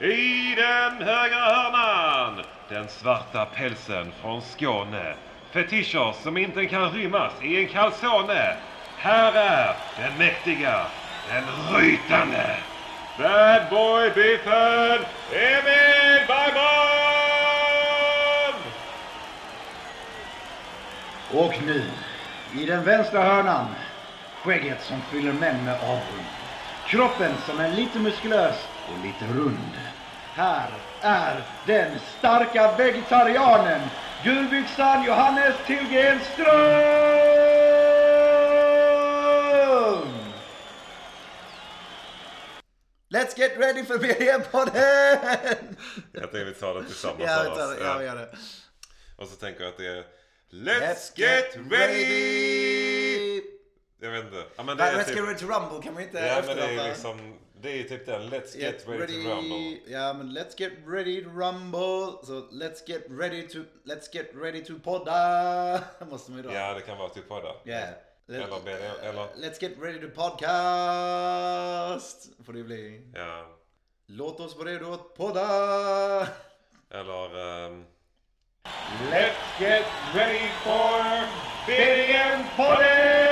[0.00, 5.16] I den högra hörnan, den svarta pälsen från Skåne.
[5.50, 8.56] Fetischer som inte kan rymmas i en calzone.
[8.96, 10.90] Här är den mäktiga,
[11.24, 12.56] den rytande.
[13.16, 16.62] Bad boy biffen, Emil Bergman!
[21.28, 21.90] Och nu,
[22.52, 23.74] i den vänstra hörnan,
[24.34, 26.26] skägget som fyller män med avund.
[26.84, 29.72] Kroppen som är lite muskulös och lite rund.
[30.34, 33.80] Här är den starka vegetarianen,
[34.24, 37.68] gulbyxan Johannes Tillgren Ström!
[43.10, 45.76] Let's get ready for BDM-podden!
[46.12, 47.24] Jag tänkte vi tar det tillsammans.
[47.26, 47.84] Ja, vi för tar det.
[47.84, 48.28] Ja, vi gör det.
[49.16, 50.04] Och så tänker jag att det är
[50.50, 53.27] Let's get ready!
[54.00, 54.44] Jag vet inte.
[54.56, 56.42] Ja, men det Nej, är Let's typ, get ready to rumble kan vi inte ja,
[56.46, 56.88] men det är efterapa.
[56.88, 59.78] liksom, det är ju typ den Let's Get get ready, to rumble.
[59.92, 62.26] Ja, men let's get ready to rumble.
[62.26, 65.80] Så let's get ready to, let's get ready to podda.
[66.10, 66.54] Måste man ju dra.
[66.54, 67.48] Ja, det kan vara typ podda.
[67.64, 67.88] Yeah.
[68.26, 72.28] Let- Eller BDM, eller Let's get ready to podcast.
[72.46, 73.02] Får det bli.
[73.14, 73.46] ja,
[74.06, 76.28] Låt oss vara redo att podda.
[76.90, 77.84] eller ehm,
[79.10, 81.02] Let's get ready for
[81.66, 83.27] BDM-podden!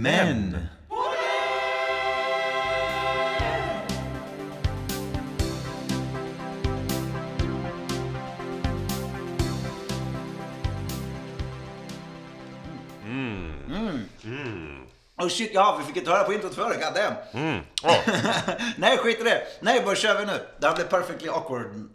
[0.00, 0.68] Barndomsmän.
[15.16, 17.14] Oh shit, ja vi fick inte höra på introt före, goddamn.
[17.32, 17.60] Mm.
[17.82, 17.96] Åh,
[18.76, 19.42] Nej, skit i det.
[19.60, 20.32] Nej, bara kör vi nu.
[20.60, 21.66] Det här blev perfectly awkward.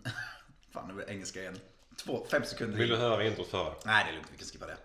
[0.74, 1.60] Fan, det blir engelska igen.
[2.06, 3.74] Två, fem sekunder vill du höra introt före?
[3.86, 4.28] Nej, det är lugnt.
[4.32, 4.78] Vi kan skippa det.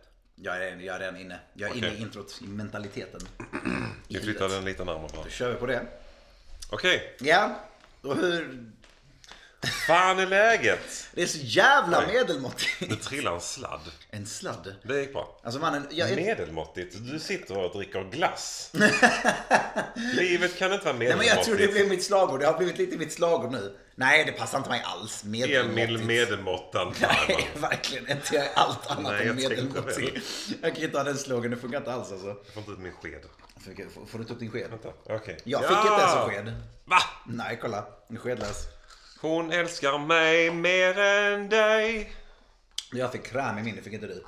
[0.42, 1.38] Jag är, jag är redan inne.
[1.54, 1.88] Jag är Okej.
[1.88, 3.20] inne i introt, i mentaliteten.
[4.08, 4.50] I Vi flyttar huvudet.
[4.50, 5.10] den lite närmare.
[5.24, 5.86] Då kör vi på det.
[6.70, 7.60] Okej, Ja,
[8.02, 8.70] och hur...
[9.68, 11.08] fan är läget?
[11.14, 12.00] Det är så jävla.
[12.00, 13.02] Nu medelmåttigt.
[13.02, 13.80] trillar en sladd.
[14.10, 14.74] En sladd.
[14.82, 15.40] Det gick bra.
[15.42, 16.16] Alltså mannen, jag är...
[16.16, 16.96] Medelmåttigt?
[17.00, 18.72] Du sitter och dricker glass.
[19.94, 21.72] Livet kan inte vara Nej, men jag tror det medelmåttigt.
[21.72, 22.40] blev mitt slagord.
[22.40, 23.76] Det har blivit lite mitt slagord nu.
[23.94, 25.24] Nej, det passar inte mig alls.
[25.24, 26.06] Emil Medelmåttigt.
[26.06, 26.94] Medelmåttan.
[27.00, 28.34] Nej, verkligen inte.
[28.34, 30.20] Jag är allt annat Nej, än medelmåttig.
[30.62, 32.26] Jag kan inte ha den slogan, det funkar inte alls alltså.
[32.26, 33.22] Jag får inte ut min sked.
[33.94, 34.70] Får, får, du ta upp din sked?
[34.70, 35.38] Vänta, okej.
[35.44, 36.54] Jag fick inte ens en sked.
[36.84, 36.98] Va?
[37.26, 37.86] Nej, kolla.
[38.08, 38.79] En skedlös.
[39.20, 42.12] Hon älskar mig mer än dig.
[42.92, 44.24] Jag fick kräm i min, det fick inte du.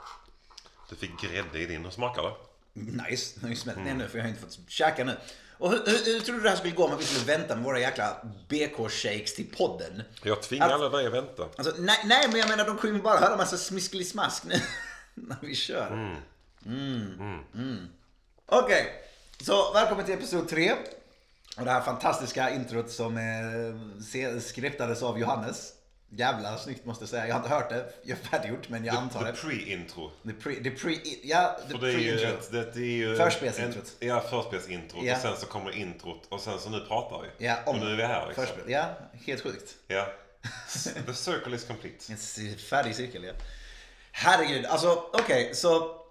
[0.90, 1.84] Du fick grädde i din.
[1.84, 2.32] Hur smakar det?
[2.72, 3.88] Nice, nu har ju smält Mm.
[3.88, 5.16] ner nu för jag har inte fått käka nu.
[5.58, 7.64] Och hur, hur, hur tror du det här skulle gå om vi skulle vänta med
[7.64, 8.16] våra jäkla
[8.48, 10.02] BK-shakes till podden?
[10.22, 11.48] Jag tvingar Att- alla dig att vänta.
[11.56, 14.54] Alltså, nej, nej, men jag menar de kommer ju bara höra massa smiskeli-smask nu
[15.14, 16.16] när vi kör.
[16.66, 17.38] Mm.
[17.54, 17.88] Mm.
[18.46, 18.92] Okej,
[19.40, 20.72] så välkommen till episod 3.
[21.58, 25.72] Och det här fantastiska introt som eh, skriptades av Johannes.
[26.14, 27.26] Jävla snyggt måste jag säga.
[27.26, 29.32] Jag har inte hört det, jag är färdiggjort men jag antar The det.
[29.32, 30.10] pre-intro.
[30.26, 31.86] The pre, the pre, ja, the För
[32.74, 33.92] det är ju, Förspelsintrot.
[33.98, 35.04] Ja, förspelsintrot.
[35.04, 35.14] Ja.
[35.14, 36.22] Och sen så kommer introt.
[36.28, 37.46] Och sen så nu pratar vi.
[37.46, 38.46] Ja, om och nu är vi här liksom.
[38.46, 38.70] Förspel.
[38.70, 38.84] Ja,
[39.26, 39.74] helt sjukt.
[39.88, 40.06] Ja.
[41.06, 42.12] The circle is complete.
[42.12, 43.32] En färdig cirkel, ja.
[44.12, 46.01] Herregud, alltså okej, så...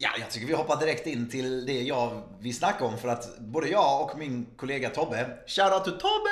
[0.00, 3.38] Ja, jag tycker vi hoppar direkt in till det jag vill snacka om för att
[3.38, 6.30] både jag och min kollega Tobbe, shoutout to Tobbe!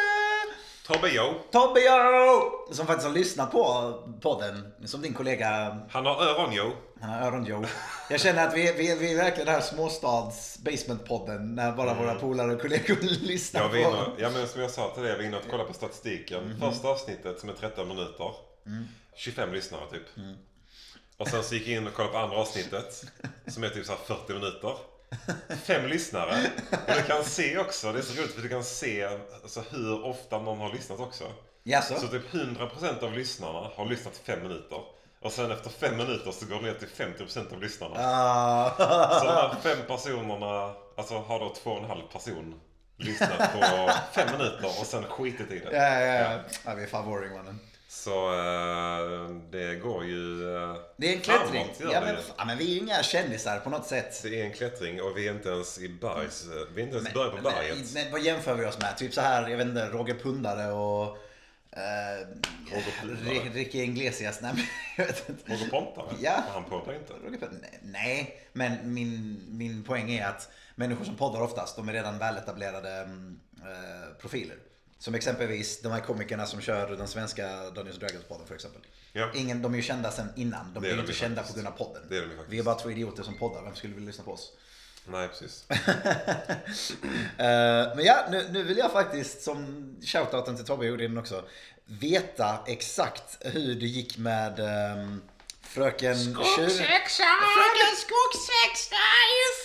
[0.87, 1.35] Tobbe Joe.
[1.53, 2.75] Tobbe yo!
[2.75, 6.73] Som faktiskt har lyssnat på podden, som din kollega, Han har öron Joe.
[7.01, 7.65] han har öron Joe.
[8.11, 12.15] Jag känner att vi, vi, vi är verkligen den här småstads basementpodden när bara våra
[12.15, 12.97] polare och kollegor
[13.27, 13.77] lyssnar Jag på.
[13.77, 16.45] inne, ja men som jag sa till dig, jag var inne och kollade på statistiken.
[16.45, 16.61] Mhm.
[16.61, 18.31] Första avsnittet som är 13 minuter.
[18.67, 18.85] Mm.
[19.17, 20.03] 25 lyssnare typ.
[21.17, 23.05] Och sen så gick jag in och kollade på andra avsnittet.
[23.47, 24.77] Som är typ så här 40 minuter.
[25.65, 26.51] Fem lyssnare.
[26.71, 29.09] Och du kan se också, det är så roligt för du kan se
[29.43, 31.25] alltså, hur ofta någon har lyssnat också.
[31.63, 32.01] Jaså?
[32.01, 34.81] Så typ 100% av lyssnarna har lyssnat fem minuter.
[35.21, 37.95] Och sen efter fem minuter så går det ner till 50% av lyssnarna.
[37.99, 39.21] Ah.
[39.21, 42.61] Så de här fem personerna, alltså har då två och en halv person
[42.97, 45.77] lyssnat på fem minuter och sen skitit i det.
[45.77, 46.39] Ja, ja, ja.
[46.65, 47.61] ja vi är fan boring mannen.
[47.89, 50.55] Så eh, det går ju...
[50.57, 51.65] eh, Det är en klättring.
[51.75, 54.21] framåt, Ja, men, ja, men vi är ju inga kändisar på något sätt.
[54.23, 56.45] Det är en klättring och vi är inte ens i bergs...
[56.75, 57.77] Vi är inte ens Men, början på berget.
[57.95, 58.97] men, men vad jämför vi oss med?
[58.97, 61.19] Typ så här, jag vet inte, Roger Pundare och
[61.71, 62.27] Eh,
[62.71, 64.65] Roger Ri- Ricky Iglesias, nej men
[64.97, 65.53] jag vet inte.
[65.53, 66.17] Roger Pontare?
[66.21, 66.43] Ja.
[66.53, 67.13] Han poddar inte.
[67.13, 67.49] Roger
[67.83, 72.91] Nej, men min, min poäng är att människor som poddar oftast, de är redan väletablerade
[72.91, 74.57] mm, eh, profiler.
[74.99, 78.81] Som exempelvis de här komikerna som kör den svenska Dungeons Dragons-podden för exempel.
[79.13, 79.31] Ja.
[79.35, 80.73] Ingen, de är ju kända sedan innan.
[80.75, 81.55] De Det är är ju de inte ju kända faktiskt.
[81.59, 82.03] på grund av podden.
[82.09, 82.49] Det är de faktiskt.
[82.53, 83.63] Vi är bara två idioter som poddar.
[83.63, 84.53] Vem skulle vilja lyssna på oss?
[85.09, 85.65] Nej, precis.
[87.39, 91.45] Eh, men ja, nu, nu vill jag faktiskt, som shoutouten till Tobbe gjorde innan också,
[91.87, 94.61] veta exakt hur det gick med
[94.99, 95.23] um,
[95.63, 97.25] fröken Skogssexa!
[97.57, 97.97] Fröken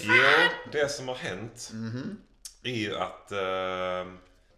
[0.02, 2.18] ju Jo, det som har hänt Mhm.
[2.64, 4.12] är ju att eh,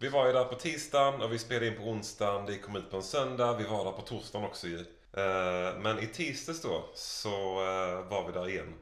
[0.04, 2.46] vi var ju där på tisdagen och vi spelade in på onsdagen.
[2.46, 3.56] Det kom ut på en söndag.
[3.56, 4.78] Vi var där på torsdagen också ju.
[5.12, 7.28] Eh, men i tisdags då så
[7.60, 8.74] eh, var vi där igen.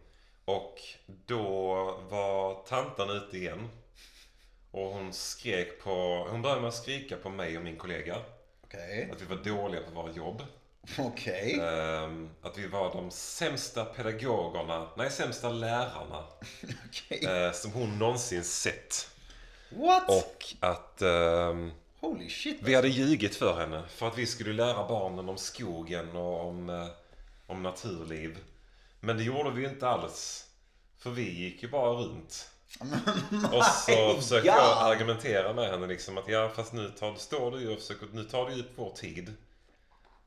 [0.45, 0.79] Och
[1.27, 1.75] då
[2.11, 3.69] var tanten ute igen.
[4.71, 6.27] Och hon skrek på...
[6.31, 8.17] Hon började med att skrika på mig och min kollega.
[8.65, 10.43] Okej, Att vi var dåliga på våra jobb.
[10.99, 11.61] okej.
[11.61, 16.25] Ehm, att vi var de sämsta pedagogerna, nej sämsta lärarna
[16.89, 17.25] okej.
[17.25, 19.09] eh, som hon någonsin sett.
[19.77, 20.09] What?
[20.09, 21.71] Och att ehm,
[22.01, 22.59] Holy shit.
[22.63, 26.71] vi hade ljugit för henne för att vi skulle lära barnen om skogen och om,
[26.71, 26.87] eh,
[27.47, 28.39] om naturliv.
[29.01, 30.47] Men det gjorde vi ju inte alls.
[30.99, 32.49] För vi gick ju bara runt.
[33.53, 34.93] Och så försökte jag God.
[34.93, 38.25] argumentera med henne liksom att ja fast nu tar, står du ju och försöker, nu
[38.25, 39.35] tar du ju upp vår tid.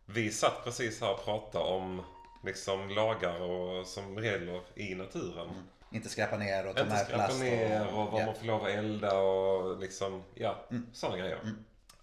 [0.06, 2.02] Vi satt precis här och pratade om
[2.44, 5.50] liksom lagar och som regler i naturen.
[5.96, 7.40] Inte skräpa ner och ta Inte med plast.
[7.40, 8.26] ner och vad ja.
[8.26, 11.40] man får lov att elda och liksom, ja, sådana grejer.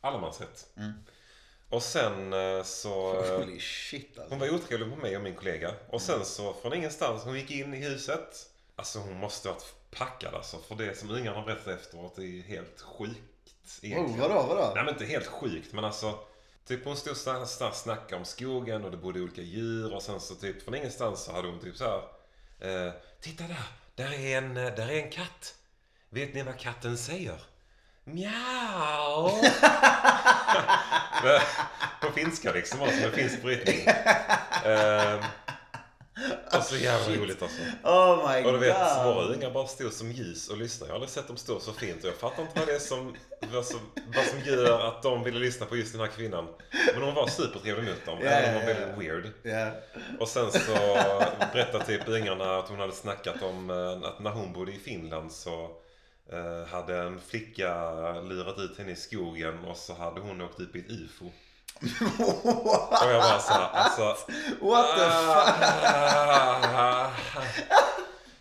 [0.01, 0.67] Allemansrätt.
[1.69, 3.23] Och sen eh, så...
[3.39, 4.31] Holy shit alltså.
[4.35, 5.71] Hon var otrevlig mot mig och min kollega.
[5.89, 8.49] Och sen så från ingenstans, hon gick in i huset.
[8.77, 10.59] Alltså hon måste ha varit packad alltså.
[10.59, 13.15] För det som ungarna har berättat efteråt är helt sjukt.
[13.17, 14.21] Oh, egentligen.
[14.21, 14.73] vadå, vadå?
[14.75, 16.19] Nej men inte helt sjukt men alltså.
[16.67, 20.21] Typ hon stod och sna- snackade om skogen och det bodde olika djur och sen
[20.21, 22.03] så typ från ingenstans så hade hon typ så här.
[22.87, 25.55] Eh, Titta där, där är, en, eh, där är en katt.
[26.11, 27.41] Vet ni vad katten säger?
[28.05, 29.31] Mjau!
[32.01, 33.87] På finska liksom, som en finsk brytning.
[36.53, 37.63] Eh, och så jävla roligt alltså.
[37.85, 39.15] Oh my Och du vet, god.
[39.15, 40.89] våra ungar bara stod som ljus och lyssnade.
[40.89, 42.79] Jag har aldrig sett dem stå så fint och jag fattar inte vad det är
[42.79, 43.15] som,
[43.53, 43.81] vad som,
[44.17, 46.49] vad som gör att de ville lyssna på just den här kvinnan.
[46.95, 49.31] Men hon var supertrevlig mot dem, Ja, även om hon var väldigt weird.
[49.43, 49.71] Ja.
[50.21, 50.75] Och sen så
[51.53, 55.33] berättade typ ungarna att hon hade snackat om eh, att när hon bodde i Finland
[55.33, 55.71] så
[56.33, 60.77] eh, hade en flicka lurat ut henne i skogen och så hade hon åkt upp
[60.77, 61.31] i ett UFO.
[63.03, 64.17] Och jag bara såhär, alltså
[64.61, 65.55] What the fuck?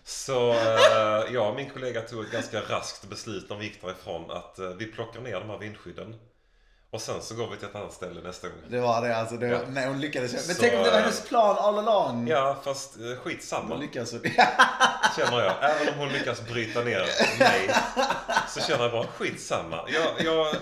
[0.03, 4.31] Så eh, jag och min kollega tog ett ganska raskt beslut när vi gick därifrån
[4.31, 6.15] att eh, vi plockar ner de här vindskydden.
[6.91, 8.57] Och sen så går vi till ett annat ställe nästa gång.
[8.69, 9.37] Det var det alltså.
[9.37, 9.59] Det, Ja.
[9.67, 10.31] Nej, hon lyckades.
[10.47, 12.27] Men Så, tänk om det var hennes plan all along.
[12.27, 14.11] Ja, fast eh, Hon skitsamma lyckades.
[15.17, 15.53] känner jag.
[15.61, 17.05] Även om hon lyckas bryta ner
[17.39, 17.69] mig
[18.49, 19.79] så känner jag bara skitsamma.
[19.87, 20.55] Jag, jag,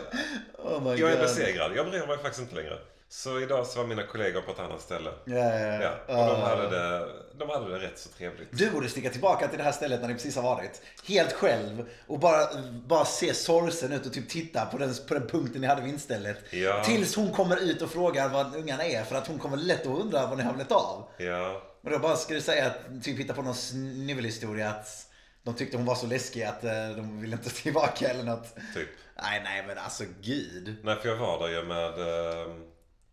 [0.57, 1.21] oh jag är God.
[1.21, 1.71] besegrad.
[1.75, 2.77] Jag bryr mig faktiskt inte längre.
[3.11, 5.11] Så idag så var mina kollegor på ett annat ställe.
[5.25, 6.23] Ja, ja, Ja, ja.
[6.31, 7.07] och de hade det,
[7.37, 8.47] de hade det rätt så trevligt.
[8.51, 10.81] Du borde sticka tillbaka till det här stället när ni precis har varit.
[11.07, 11.89] Helt själv.
[12.07, 15.67] Och bara, bara se sorgsen ut och typ titta på den, på den punkten ni
[15.67, 16.37] hade vindstället.
[16.53, 16.83] Ja.
[16.83, 19.03] Tills hon kommer ut och frågar vad ungarna är.
[19.03, 21.09] För att hon kommer lätt att undra vad ni har blivit av.
[21.17, 25.05] Ja, Och då bara ska du säga att, typ hitta på någon snivelhistoria att
[25.43, 28.55] de tyckte hon var så läskig att eh, de ville inte tillbaka eller något.
[28.73, 28.89] typ.
[29.21, 30.75] Nej, nej men alltså gud.
[30.83, 31.93] Nej, för jag var där ju med...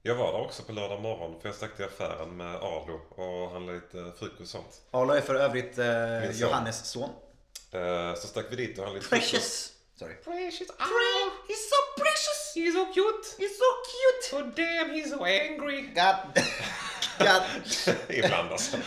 [0.07, 3.51] Jag var där också på lördag morgon för jag stack till affären med Arlo och
[3.51, 4.81] handlade lite frukost och sånt.
[4.91, 5.87] Arlo är för övrigt eh,
[6.23, 6.41] son.
[6.41, 7.11] Johannes son.
[7.73, 9.31] Eh, så stack vi dit och handlade lite frukost.
[9.31, 9.73] Precious.
[9.99, 10.15] Sorry.
[10.15, 10.69] Precious.
[10.69, 12.53] Pre- he's so precious.
[12.55, 13.25] He's so cute.
[13.39, 14.25] He's so cute.
[14.37, 15.83] Oh damn, he's so angry.
[15.95, 16.45] God.
[17.19, 17.95] God.
[18.09, 18.77] Ibland alltså.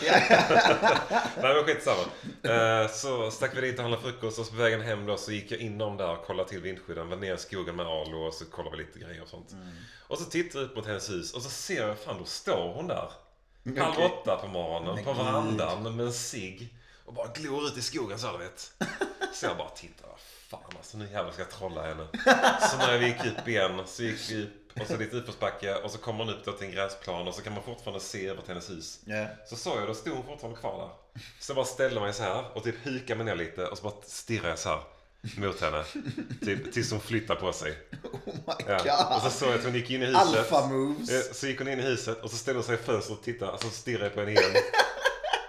[1.42, 2.02] Nej men skitsamma.
[2.42, 5.32] Eh, så stack vi dit och handlade frukost och så på vägen hem då så
[5.32, 7.08] gick jag inom där och kollade till vindskydden.
[7.08, 9.54] Var ner i skogen med Arlo och så kollade vi lite grejer och sånt.
[10.08, 12.72] Och så tittar jag ut mot hennes hus och så ser jag fan då står
[12.74, 13.10] hon där.
[13.78, 14.04] Halv Okej.
[14.04, 16.74] åtta på morgonen Men på verandan med en cigg.
[17.04, 18.72] Och bara glor ut i skogen så du vet.
[19.34, 20.10] Så jag bara tittar.
[20.48, 22.06] Fan alltså nu jävlar ska jag trolla henne.
[22.70, 25.90] Så när vi gick upp igen så gick vi upp och så lite utförsbacke och
[25.90, 28.40] så kommer man upp då till en gräsplan och så kan man fortfarande se över
[28.42, 29.00] till hennes hus.
[29.04, 29.26] Ja.
[29.46, 31.22] Så såg jag, då stod hon fortfarande kvar där.
[31.40, 33.84] Så jag bara ställde mig så här och typ hukade mig ner lite och så
[33.84, 34.80] bara stirrade jag så här
[35.36, 35.84] mot henne.
[36.44, 37.78] Typ tills hon flyttade på sig.
[38.02, 39.14] Oh my Ja.
[39.16, 39.32] Och så god.
[39.32, 40.20] såg jag att hon gick in i huset.
[40.22, 41.38] Alpha moves.
[41.38, 43.52] Så gick hon in i huset och så ställde hon sig i fönstret och tittade
[43.52, 44.50] och så stirrade jag på henne igen.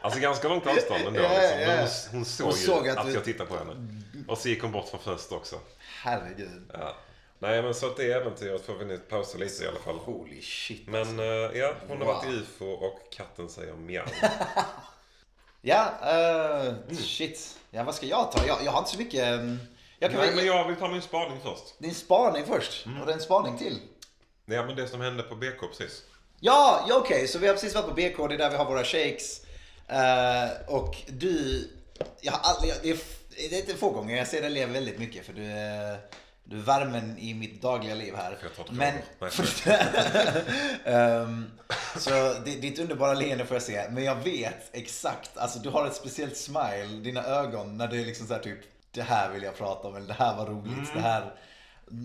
[0.03, 1.19] Alltså ganska långt avstånd ändå.
[1.21, 1.59] Ja, Liksom.
[1.59, 3.87] Men hon, hon såg Hon ju såg att att, jag tittade på henne.
[4.27, 5.59] Och så gick hon bort från fönstret också.
[5.79, 6.71] Herregud.
[6.73, 6.95] Ja.
[7.43, 9.95] Nej men så att det äventyret får vi nu pausa lite i alla fall.
[9.97, 10.87] Holy shit.
[10.87, 12.15] Men eh, ja, hon har Wow.
[12.15, 14.05] varit i UFO och katten säger mjau.
[15.61, 17.57] Ja, eh, shit.
[17.71, 18.45] Ja, vad ska jag ta?
[18.47, 19.23] Jag, jag har inte så mycket...
[19.27, 19.59] ehm,
[19.99, 20.35] Jag kan Nej väl...
[20.35, 21.63] men jag vill ta min spaning först.
[21.79, 22.85] Din spaning först.
[22.85, 22.99] Mm.
[23.01, 23.79] Och det är en spaning till.
[24.45, 26.03] Ja men det som hände på BK precis.
[26.39, 27.27] Ja, ja okej.
[27.27, 28.29] Så vi har precis varit på BK.
[28.29, 29.41] Det är där vi har våra shakes.
[29.87, 31.67] Eh, och du...
[32.21, 32.73] Jag har aldrig...
[32.83, 32.97] Det är,
[33.49, 35.25] det är inte få gånger jag ser dig leva väldigt mycket.
[35.25, 35.99] För du är,
[36.51, 38.37] du är värmen i mitt dagliga liv här.
[38.71, 38.93] Men...
[40.85, 41.51] Ehm,
[41.97, 43.85] så di- ditt underbara leende får jag se.
[43.89, 45.37] Men jag vet exakt.
[45.37, 46.99] Alltså du har ett speciellt smile.
[47.03, 48.59] Dina ögon när du är liksom så här typ.
[48.91, 49.95] Det här vill jag prata om.
[49.95, 50.93] Eller det här var roligt.
[50.93, 51.33] Det här...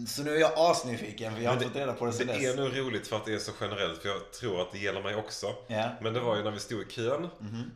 [0.09, 1.35] Så nu är jag asnyfiken.
[1.35, 2.45] För jag har inte fått reda på det sen Det dess.
[2.45, 5.03] är nog roligt för att det är så generellt för jag tror att det gäller
[5.03, 5.47] mig också.
[5.67, 5.77] Ja.
[5.83, 5.89] Mhm.
[6.01, 7.29] Men det var ju när vi stod i kön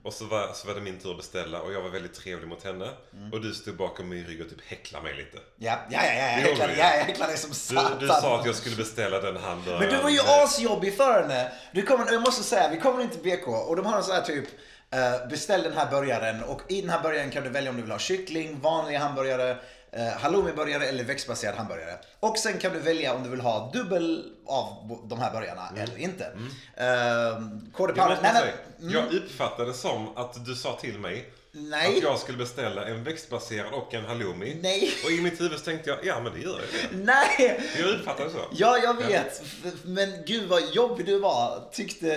[0.04, 2.49] och så var, så var det min tur att beställa och jag var väldigt trevlig
[2.49, 2.88] mot henne.
[3.14, 3.33] Mm.
[3.33, 5.38] Och du stod bakom min rygg och typ häcklade mig lite.
[5.57, 6.12] Ja, ja, ja.
[6.12, 6.30] ja.
[6.30, 7.99] Jag Det gjorde häcklade, ja, jag häcklade som Du, satan.
[8.00, 9.80] du sa att jag skulle beställa den hamburgaren.
[9.80, 11.52] Men du var ju asjobbig för henne.
[11.73, 14.14] Du kommer, jag måste säga, vi kommer in till BK och de har en sån
[14.14, 14.45] här typ
[14.90, 17.83] eh, Beställ den här burgaren och i den här burgaren kan du välja om du
[17.83, 19.57] vill ha kyckling, vanlig hamburgare,
[19.99, 21.99] uh, halloumiburgare eller växtbaserad hamburgare.
[22.20, 25.99] Och sen kan du välja om du vill ha dubbel av de här burgarna eller
[25.99, 26.25] inte.
[26.25, 27.70] Mm.
[27.73, 31.97] KD Jag, nej, nej, jag uppfattade som att du sa till mig Nej.
[31.97, 34.59] att jag skulle beställa en växtbaserad och en halloumi.
[34.62, 34.90] Nej.
[35.04, 36.97] Och i mitt huvud tänkte jag, ja men det gör jag det.
[37.04, 37.61] nej.
[37.78, 38.38] Jag uppfattade så.
[38.52, 39.42] Ja, jag vet.
[39.64, 41.69] F- Men gud vad jobbig du var.
[41.73, 42.16] Tyckte,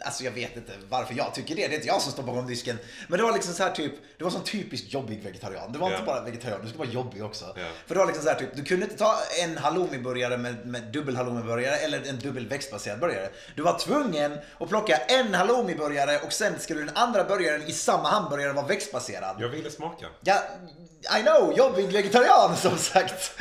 [0.00, 1.66] alltså jag vet inte varför jag tycker det.
[1.68, 2.78] Det är inte jag som står bakom disken.
[3.08, 5.72] Men det var liksom så här typ, det var som typiskt jobbig vegetarian.
[5.72, 5.94] Det var Ja.
[5.96, 7.44] inte bara vegetarian, du skulle vara jobbig också.
[7.56, 7.62] Ja.
[7.86, 10.82] För det var liksom så här typ, du kunde inte ta en halloumiburgare med, med
[10.82, 13.28] dubbel halloumiburgare eller en dubbel växtbaserad burgare.
[13.56, 18.08] Du var tvungen att plocka en halloumiburgare och sen skulle den andra burgaren i samma
[18.08, 19.36] hamburgare vara växtbaserad.
[19.40, 20.06] Jag ville smaka.
[20.20, 20.42] Ja,
[21.18, 23.38] I know, jobbig vegetarian som sagt.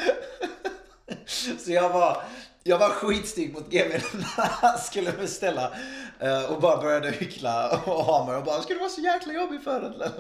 [1.60, 2.24] Så jag var,
[2.64, 5.72] jag var skitstig mot GW när han skulle beställa.
[6.20, 9.64] eh, Och bara började hyckla och ha mig och bara, du vara så jäkla jobbig
[9.64, 10.12] för det?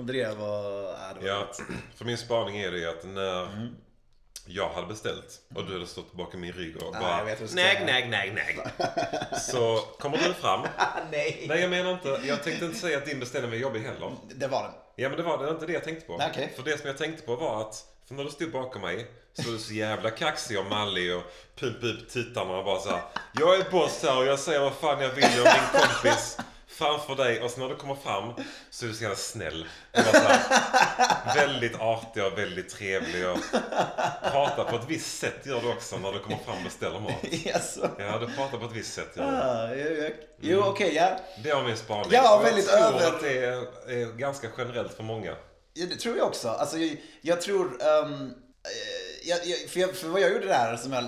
[0.00, 1.48] Och det var, äh, det var Ja,
[1.96, 3.68] för min spaning är det att när Mm.
[4.50, 7.84] Jag hade beställt och du hade stått bakom min rygg och bara säga.
[7.86, 8.58] näg, näg, näg.
[9.40, 10.60] Så kommer du fram.
[11.10, 11.44] Nej.
[11.48, 12.20] Nej, jag menar inte.
[12.24, 14.12] Jag tänkte inte säga att din beställning var jobbig heller.
[14.34, 14.72] Det var den.
[14.96, 16.16] Ja, men det var det var inte det jag tänkte på.
[16.16, 16.52] Nej, okej.
[16.56, 19.42] För det som jag tänkte på var att för när du stod bakom mig så
[19.42, 21.22] var du så jävla kaxig och mallig och
[21.60, 23.00] pumpade upp tittarna och bara så här,
[23.40, 26.38] Jag är boss här och jag säger vad fan jag vill och min kompis
[26.78, 28.32] framför dig och sen när du kommer fram
[28.70, 29.66] så är du så jävla snäll.
[29.92, 33.38] Du var så här, väldigt artig och väldigt trevlig och
[34.22, 37.12] pratar på ett visst sätt gör du också när du kommer fram och beställer mat.
[37.30, 37.90] Jaså?
[37.98, 39.36] Ja, du pratar på ett visst sätt gör du.
[39.36, 41.18] Ah, jo, jag- Jo, okej, ja.
[41.44, 42.08] Det var min spaning.
[42.12, 45.34] Ja, väldigt jag tror över- att det är, är ganska generellt för många.
[45.74, 46.48] Ja, det tror jag också.
[46.48, 47.66] Alltså, jag, jag tror...
[47.80, 48.10] eh,
[49.24, 49.38] jag,
[49.70, 51.04] för, för vad jag gjorde där, som jag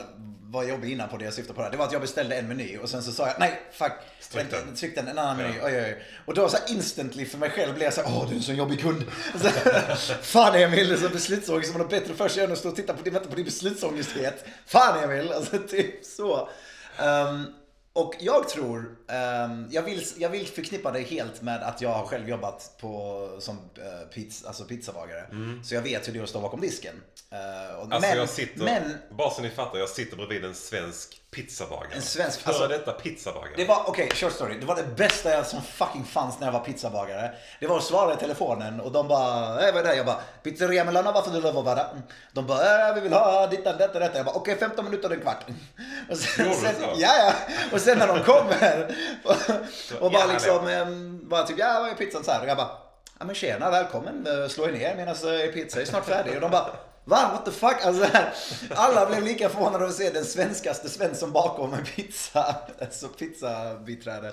[0.51, 2.49] var jobbig innan på det jag syftade på, det, det var att jag beställde en
[2.49, 3.93] meny och sen så sa jag nej, fuck.
[4.33, 4.77] Tryck den.
[4.77, 5.55] Tryck den, en annan meny.
[5.59, 5.67] Ja.
[5.67, 6.05] Oj, oj.
[6.27, 8.37] Och då så här instantly för mig själv blev jag så här, åh du är
[8.37, 9.05] en sån jobbig kund.
[9.43, 9.49] Så,
[10.23, 13.03] Fan Emil, så beslutsångest som har bättre för sig än att stå och titta på
[13.03, 14.45] din, vänta på din beslutsångesthet.
[14.67, 16.49] Fan Emil, alltså typ så.
[16.99, 17.47] Ehm,
[17.93, 22.07] och jag tror, ehm, jag, vill, jag vill förknippa det helt med att jag har
[22.07, 25.27] själv jobbat på, som uh, pizza, alltså pizzabagare.
[25.65, 26.95] Så jag vet hur det är att stå bakom disken.
[27.31, 27.37] Eh,
[27.81, 27.93] Mm.
[27.93, 31.89] Alltså men, jag sitter, men bara så ni fattar, jag sitter bredvid en svensk pizzabagare.
[31.95, 33.53] En svensk- Före alltså- detta pizzabagare.
[33.57, 34.59] Det var, okej, short story.
[34.61, 37.31] Det var det bästa jag som fucking fanns när jag var pizzabagare.
[37.61, 39.95] Det var att svara i telefonen och de bara, äh, vad är det?
[39.97, 41.87] Jag bara, pizzeria Milano, varför du lovar bara?
[42.33, 44.17] De bara, äh, vi vill ha dittan, detta, detta.
[44.17, 45.45] Jag bara, okej, 15 minuter och en kvart.
[46.11, 47.33] Och sen, du sen, ja, ja.
[47.73, 48.95] Och sen när de kommer
[49.25, 49.35] och,
[50.01, 50.71] och bara Ja, liksom, ja.
[50.71, 52.41] ehm, bara typ, ja, vad är pizzan så här?
[52.43, 52.71] Och jag bara,
[53.19, 55.15] ja men tjena, välkommen, Eh, slå er ner medan
[55.53, 56.35] pizza är snart färdig.
[56.35, 56.71] Och de bara,
[57.05, 57.31] Va?
[57.33, 57.85] What the fuck?
[57.85, 58.07] Alltså,
[58.71, 62.57] alla blev lika förvånade att se den svenskaste Svensson bakom en pizza.
[62.81, 64.33] Alltså pizzabiträde.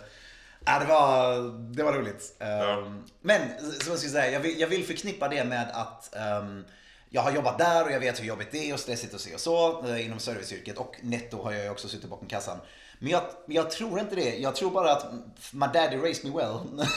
[0.65, 1.35] Ja, det, var,
[1.75, 2.35] det var roligt.
[2.39, 6.65] Ehm, Men som jag skulle säga, jag vill, jag vill förknippa det med att ehm,
[7.09, 9.33] jag har jobbat där och jag vet hur jobbigt det är och stressigt och se
[9.33, 10.77] och så eh, inom serviceyrket.
[10.77, 12.57] Och netto har jag ju också suttit bakom kassan.
[12.99, 14.37] Men jag, jag tror inte det.
[14.37, 15.05] Jag tror bara att
[15.51, 16.57] my daddy raised me well.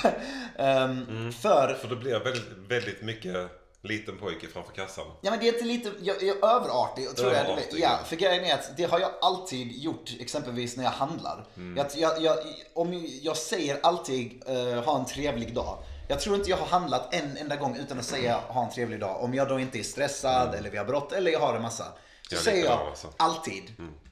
[0.58, 5.06] Ehm, För För det blir väldigt, väldigt mycket liten pojke framför kassan.
[5.20, 7.40] Ja men det är inte lite, jag, jag är överartig tror jag.
[7.40, 7.98] Överartig, ja, ja.
[8.04, 11.46] för grejen är att det har jag alltid gjort exempelvis när jag handlar.
[11.56, 11.76] Mm.
[11.76, 12.36] Jag, jag, jag,
[12.74, 15.78] om jag säger alltid eh, ha en trevlig dag.
[16.08, 19.00] Jag tror inte jag har handlat en enda gång utan att säga ha en trevlig
[19.00, 19.22] dag.
[19.22, 21.84] Om jag då inte är stressad eller vi har brått eller jag har en massa.
[22.28, 23.08] Så Jag säger jag alltså.
[23.16, 23.62] alltid.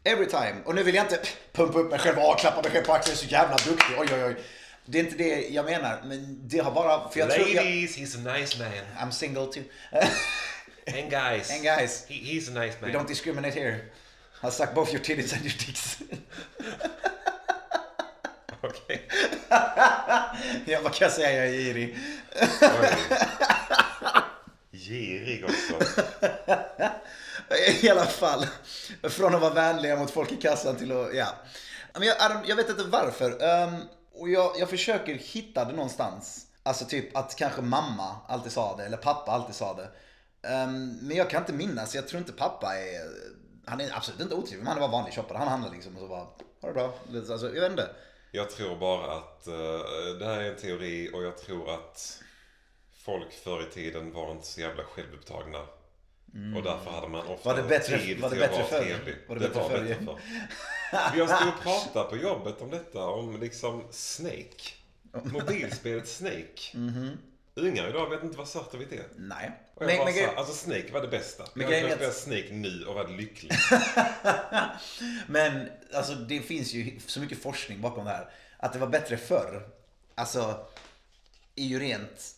[0.04, 0.54] Every time.
[0.64, 1.20] Och nu vill jag inte
[1.52, 3.16] pumpa upp mig själv och klappa mig själv på axeln.
[3.16, 3.96] Jag är så jävla duktig.
[3.98, 4.36] Oj oj oj.
[4.90, 6.02] Det är inte det jag menar.
[6.04, 7.08] Men det har bara...
[7.10, 9.08] För jag tror jag, Ladies, he's a nice man.
[9.08, 9.62] I'm single too.
[10.86, 11.50] And guys.
[11.50, 12.06] And guys.
[12.08, 12.96] He, he's a nice We man.
[12.96, 13.80] don't discriminate here.
[14.42, 16.02] I'll suck both your titties and your dicks.
[18.62, 19.08] Okej.
[20.66, 21.32] ja, vad kan jag säga?
[21.32, 21.98] Jag är girig.
[24.72, 25.74] Girig också.
[27.80, 28.46] I alla fall.
[29.02, 31.26] Från att vara vänliga mot folk i kassan till att, ja.
[31.92, 32.16] Men jag,
[32.46, 33.42] jag vet inte varför.
[33.44, 33.76] Ehm,
[34.20, 36.46] och jag, jag försöker hitta det någonstans.
[36.62, 39.90] Alltså typ att kanske mamma alltid sa det, eller pappa alltid sa det.
[40.48, 41.94] Um, men jag kan inte minnas.
[41.94, 43.00] Jag tror inte pappa är...
[43.66, 45.38] Han är absolut inte otrevlig, men han är bara vanlig shoppare.
[45.38, 46.26] Han handlar liksom och så bara,
[46.60, 46.94] ha det bra.
[47.14, 47.90] Alltså, jag vet inte.
[48.32, 52.22] Jag tror bara att uh, det här är en teori och jag tror att
[53.04, 55.66] folk förr i tiden var inte så jävla självupptagna.
[56.56, 57.56] Och därför hade man ofta Mm.
[57.56, 59.16] Var det bättre- tid var det till att bättre vara trevlig.
[59.28, 59.82] Var det det bättre var förr?
[59.84, 60.20] bättre förr.
[61.14, 64.72] Vi har stått och pratat på jobbet om detta, om liksom Snake.
[65.24, 66.76] Mobilspelet Snake.
[67.54, 69.04] Ungar idag vet inte vad svart och vitt är.
[69.16, 69.50] Nej.
[69.74, 71.44] Och jag Men, bara men, grej- alltså Snake var det bästa.
[71.54, 73.52] Men jag hade spela Snake nu och varit lycklig.
[75.26, 78.28] men alltså, det finns ju så mycket forskning bakom det här.
[78.58, 79.68] Att det var bättre förr.
[80.14, 80.66] Alltså,
[81.56, 82.34] är ju rent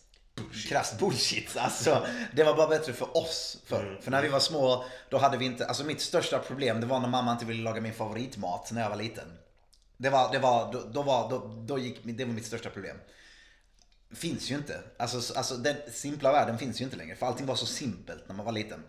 [0.67, 1.57] krasst bullshit.
[1.57, 3.99] Alltså, det var bara bättre för oss förr.
[4.01, 6.99] För när vi var små, då hade vi inte, alltså mitt största problem det var
[6.99, 9.37] när mamma inte ville laga min favoritmat när jag var liten.
[9.97, 12.97] Det var, det var, då, då var, då, då gick, det var mitt största problem.
[14.13, 14.79] Finns ju inte.
[14.97, 17.15] Alltså, alltså den simpla världen finns ju inte längre.
[17.15, 18.83] För allting var så simpelt när man var liten.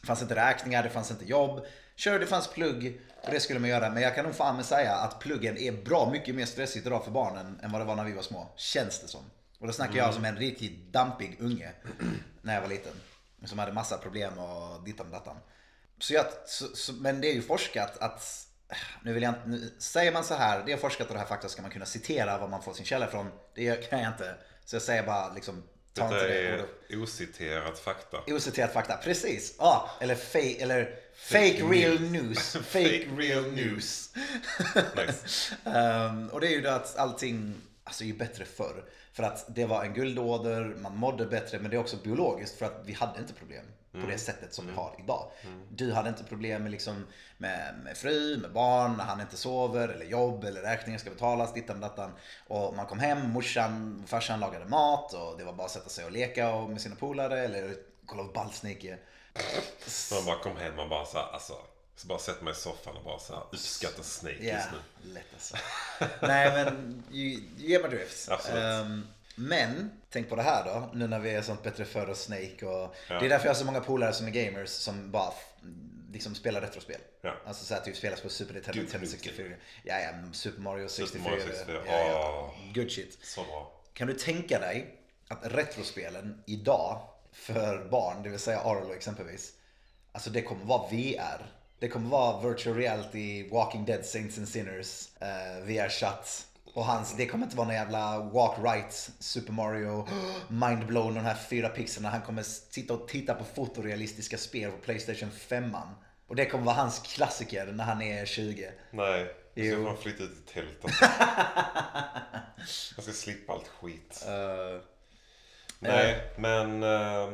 [0.00, 1.66] Det fanns inte räkningar, det fanns inte jobb.
[1.96, 3.90] Kör, det fanns plugg och det skulle man göra.
[3.90, 7.04] Men jag kan nog fan med säga att pluggen är bra mycket mer stressigt idag
[7.04, 8.48] för barnen än vad det var när vi var små.
[8.56, 9.20] Känns det som.
[9.62, 11.72] Och då snackar jag som en riktigt dampig unge
[12.42, 12.92] när jag var liten.
[13.44, 15.36] Som hade massa problem och dittan och dattan.
[15.98, 18.46] Så jag, så, så, men det är ju forskat att,
[19.02, 21.26] nu vill jag inte, nu, säger man så här, det är forskat och det här
[21.26, 23.30] fakta ska man kunna citera vad man får sin källa ifrån.
[23.54, 24.34] Det kan jag inte.
[24.64, 25.62] Så jag säger bara liksom,
[25.94, 28.18] ta Detta inte det är ociterat fakta.
[28.26, 29.54] Ociterat fakta, precis.
[29.58, 32.56] Ja, eller fake, eller fake real news.
[32.66, 34.14] Fake real news.
[34.96, 35.54] Nice.
[35.64, 37.54] Ehm, och det är ju det att allting
[37.84, 38.84] alltså, är ju bättre förr.
[39.12, 42.66] För att det var en guldåder, man mådde bättre, men det är också biologiskt för
[42.66, 45.30] att vi hade inte problem på det sättet som vi har idag.
[45.68, 47.06] Du hade inte problem med, liksom,
[47.38, 51.54] med, med fru, med barn, när han inte sover, eller jobb, eller räkningar ska betalas,
[51.54, 52.12] dittan och dattan.
[52.48, 56.04] Och man kom hem, morsan, farsan lagade mat och det var bara att sätta sig
[56.04, 57.74] och leka och med sina polare eller
[58.06, 58.98] kolla på Ballsnake.
[59.86, 61.54] Så man bara kom hem och bara så här, alltså.
[62.02, 65.12] Så bara sätter mig i soffan och bara så här, uppskattar Snake Ja, just nu.
[65.14, 65.56] lätt alltså.
[66.22, 68.28] Nej men, you, you get my drift.
[68.54, 72.16] Ehm, men, tänk på det här då, nu när vi är sånt bättre för och
[72.16, 72.94] Snake och...
[73.08, 73.18] Ja.
[73.20, 75.32] Det är därför jag har så många polare som är gamers som bara
[76.12, 77.00] liksom spelar retrospel.
[77.20, 77.34] Ja.
[77.46, 79.18] Alltså såhär typ spelas på Super Nintendo, Nintendo Nukem.
[79.20, 79.48] 64.
[79.82, 81.06] Ja, ja, Super Mario 64.
[81.06, 82.52] Super Mario 64, Ja, ja.
[82.56, 82.72] åh.
[82.74, 83.18] Good shit.
[83.22, 83.72] Så bra.
[83.94, 89.52] Kan du tänka dig att retrospelen idag för barn, det vill säga Arlo exempelvis,
[90.12, 91.46] alltså det kommer vara VR.
[91.82, 96.46] Det kommer vara virtual reality, Walking Dead, Saints and Sinners, uh, VR-chatt.
[96.74, 100.08] Och hans, det kommer inte vara någon jävla walk right, Super Mario,
[100.48, 102.10] mindblown, de här fyra pixlarna.
[102.10, 105.76] Han kommer sitta och titta på fotorealistiska spel på Playstation 5.
[106.26, 108.70] Och det kommer vara hans klassiker när han är 20.
[108.90, 111.04] Nej, jag ska fan flytta ut i tält alltså.
[112.96, 114.26] Jag ska slippa allt skit.
[114.28, 114.82] Uh,
[115.78, 117.28] Nej, men eh,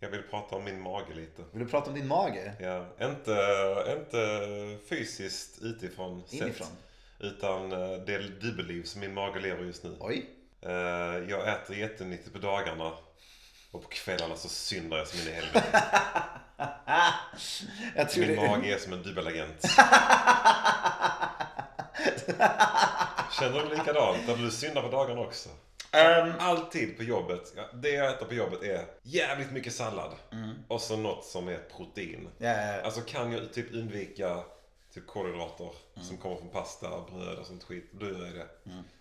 [0.00, 1.42] jag vill prata om min mage lite.
[1.52, 2.52] vill du prata om din mage?
[2.60, 3.32] Ja, inte,
[3.98, 6.66] inte fysiskt utifrån Inifrån?
[6.66, 6.76] sett.
[7.18, 9.96] Utan eh, det dubbelliv som min mage lever just nu.
[10.00, 10.30] Oj.
[10.62, 10.70] Eh,
[11.28, 12.92] Jag äter jättenyttigt på dagarna.
[13.70, 15.82] Och på kvällarna så syndar jag som in i helvete.
[18.16, 18.36] Min det...
[18.36, 19.62] mage är som en dubbelagent.
[23.40, 24.28] Känner du likadant?
[24.28, 25.48] Eller du syndar på dagarna också?
[25.96, 27.52] Ehm, Alltid på jobbet.
[27.56, 30.10] Ja, det jag äter på jobbet är jävligt mycket sallad.
[30.68, 32.28] Och så något som är protein.
[32.38, 32.80] Ja.
[32.82, 34.44] Alltså kan jag typ undvika
[34.94, 35.70] typ kolhydrater
[36.02, 37.90] som kommer från pasta, bröd och sånt skit.
[37.92, 38.46] Då gör jag det.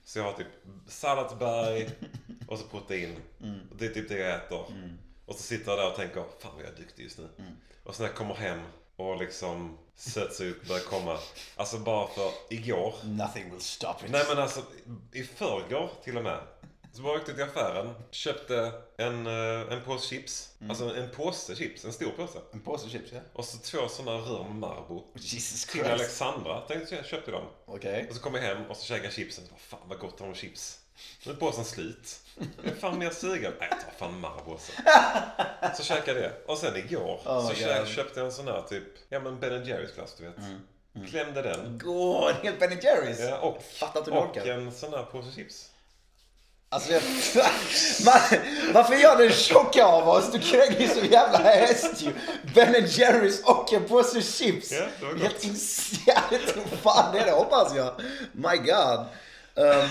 [0.05, 0.47] Så jag har typ
[0.87, 1.89] salladsberg
[2.47, 3.15] och så protein.
[3.71, 4.65] Och det är typ det jag äter.
[5.25, 7.27] Och så sitter jag där och tänker, fan vad jag är duktig just nu.
[7.83, 8.59] Och så när jag kommer hem
[8.95, 11.17] och liksom sötsuget börjar komma.
[11.55, 12.93] Alltså bara för igår.
[13.03, 14.11] Nothing will stop it.
[14.11, 14.61] Nej men alltså
[15.11, 16.39] i förrgår till och med.
[16.95, 20.49] Så bara åkte jag till affären, köpte en, eh, en påse chips.
[20.69, 22.39] Alltså en påse chips, en stor påse.
[22.53, 23.19] En påse chips, ja.
[23.33, 25.03] Och så två sådana rör med Marabou.
[25.15, 25.93] Jesus Till Christ.
[25.93, 27.43] Alexandra tänkte jag köpte dem.
[27.65, 28.05] Okej.
[28.09, 29.43] Och så kom jag hem och så käkade jag chipsen.
[29.49, 30.79] Bara, fan vad gott att ha chips.
[31.25, 32.19] Nu är påsen slut.
[32.63, 33.53] Jag är fan mer sugen.
[33.59, 34.71] Nej jag tar fan Marabou också.
[35.77, 36.51] Så käkade jag det.
[36.51, 37.87] Och sen igår Oh så God.
[37.87, 40.35] köpte jag en sån här typ, ja men Ben Jerrys glass du vet.
[41.09, 41.77] Klämde den.
[41.83, 43.19] Gå, en hel Ben Jerrys.
[43.19, 44.45] Ja, och, Fattar att du och orkar.
[44.45, 45.71] en sån här påse chips.
[46.69, 47.01] Alltså, jag,
[48.05, 48.19] man,
[48.73, 50.31] varför gör den tjocka av oss?
[50.31, 52.11] Du kränger så jävla häst ju.
[52.55, 54.71] Ben Jerrys och en påse chips.
[54.71, 55.21] Ja, det var gott.
[55.21, 56.39] Helt insane.
[56.81, 57.91] Fan det är det hoppas jag.
[58.31, 59.05] My God.
[59.57, 59.89] Um,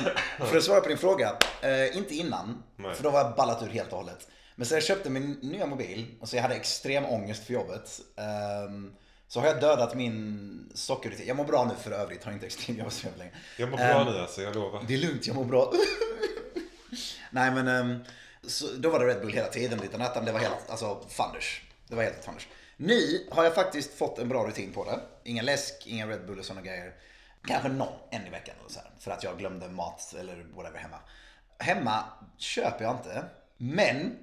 [0.49, 1.33] för att svara på din fråga.
[1.63, 2.63] eh, inte innan.
[2.77, 2.95] Nej.
[2.95, 4.29] För då var jag ballat ur helt och hållet.
[4.57, 8.01] Men sen jag köpte min nya mobil och så jag hade extrem ångest för jobbet.
[8.17, 8.91] ehm,
[9.35, 11.27] så har jag dödat min sockerrutin.
[11.27, 12.25] Jag mår bra nu för övrigt.
[12.25, 13.31] Har inte extrem jobb så länge.
[13.59, 14.85] Jag mår bra Ehm, nu alltså, jag lovar.
[14.89, 15.73] det är lugnt, jag mår bra.
[17.31, 18.05] Nej men, ehm,
[18.43, 20.25] så, då var det Red Bull hela tiden lite natten.
[20.25, 21.63] Det var helt, alltså fanders.
[21.89, 22.49] Det var helt fanders.
[22.77, 25.01] Nu har jag faktiskt fått en bra rutin på det.
[25.25, 26.95] Ingen läsk, ingen Red Bull och sådana grejer.
[27.47, 30.79] Kanske någon, en i veckan eller så här, För att jag glömde mat eller whatever
[30.79, 30.99] hemma.
[31.59, 32.05] Hemma
[32.39, 33.25] köper jag inte.
[33.57, 34.17] Men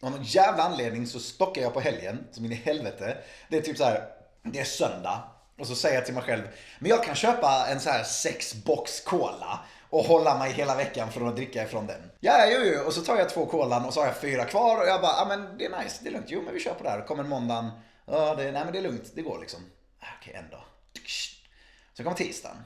[0.00, 3.16] av någon jävla anledning så stockar jag på helgen, som in i helvete.
[3.48, 4.10] Det är typ så här,
[4.44, 5.22] det är söndag.
[5.58, 6.42] Och så säger jag till mig själv,
[6.78, 11.12] men jag kan köpa en så här sex box cola och hålla mig hela veckan
[11.12, 12.10] från att dricka ifrån den.
[12.20, 12.82] Ja, jo, jo.
[12.86, 15.12] Och så tar jag två kolan och så har jag fyra kvar och jag bara,
[15.12, 16.26] ja men det är nice, det är lugnt.
[16.28, 17.06] Jo, men vi kör på det här.
[17.06, 17.70] Kommer måndagen,
[18.06, 19.60] ja, det, nej men det är lugnt, det går liksom.
[20.00, 20.64] Ah, Okej, en dag.
[21.92, 22.56] Så kommer tisdagen.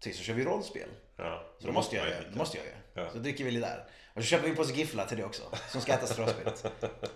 [0.00, 0.88] Tisdag kör vi rollspel.
[1.16, 2.14] Ja, Så då måste jag ju.
[2.34, 2.76] Måste jag göra.
[2.94, 3.12] Ja.
[3.12, 3.84] Så dricker vi lite där.
[4.16, 5.42] Och så köper vi en påse gifflar till det också.
[5.70, 6.64] Som ska ätas rollspelet.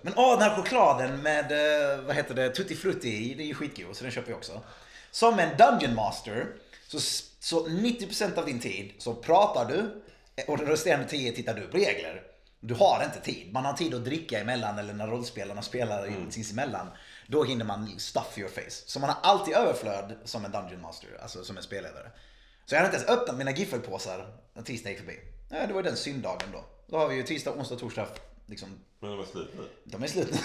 [0.03, 3.35] Men åh, den här chokladen med, eh, vad heter det, Tutti Frutti i.
[3.35, 3.97] Det är ju skitgod.
[3.97, 4.61] Så den köper vi också.
[5.11, 6.47] Som en Dungeon Master.
[6.89, 7.01] Så,
[7.41, 10.03] så 90% av din tid så pratar du.
[10.47, 12.23] Och den resterande 10 tittar du på regler.
[12.61, 13.53] Du har inte tid.
[13.53, 16.31] Man har tid att dricka emellan eller när rollspelarna spelar mm.
[16.31, 16.87] sinsemellan.
[17.27, 18.71] Då hinner man stuff your face.
[18.87, 21.09] Så man har alltid överflöd som en Dungeon Master.
[21.23, 22.11] Alltså som en spelledare.
[22.67, 25.19] Så jag hade inte ens öppnat mina giffelpåsar när tisdagen gick förbi.
[25.51, 26.65] Ja, det var den synddagen då.
[26.91, 28.07] Då har vi ju tisdag, onsdag, torsdag.
[28.47, 28.69] Liksom,
[29.01, 29.69] Men det var slut nu.
[29.85, 30.39] de är slut nu.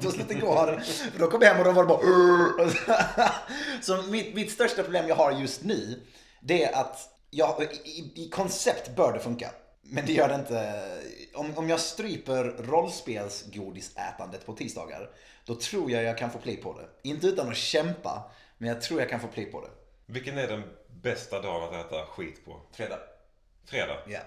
[0.00, 0.80] de slut igår.
[1.12, 3.32] För då kom jag hem och de var bara.
[3.82, 6.02] Så mitt, mitt största problem jag har just nu.
[6.40, 6.98] Det är att
[7.30, 9.50] jag, i, i koncept bör det funka.
[9.82, 10.82] Men det gör det inte.
[11.34, 15.10] Om, om jag stryper rollspelsgodisätandet på tisdagar.
[15.44, 17.08] Då tror jag jag kan få pli på det.
[17.08, 18.30] Inte utan att kämpa.
[18.58, 19.70] Men jag tror jag kan få pli på det.
[20.06, 20.62] Vilken är den
[21.02, 22.60] bästa dagen att äta skit på?
[22.72, 22.98] Fredag.
[23.64, 23.96] Fredag?
[24.08, 24.18] Ja.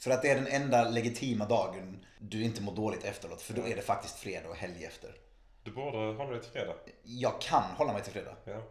[0.00, 3.42] För att det är den enda legitima dagen du inte mår dåligt efteråt.
[3.42, 5.10] För då är det faktiskt fredag och helg efter.
[5.62, 6.74] Du borde hålla dig till fredag.
[7.02, 8.34] Jag kan hålla mig till fredag.
[8.44, 8.62] Ja.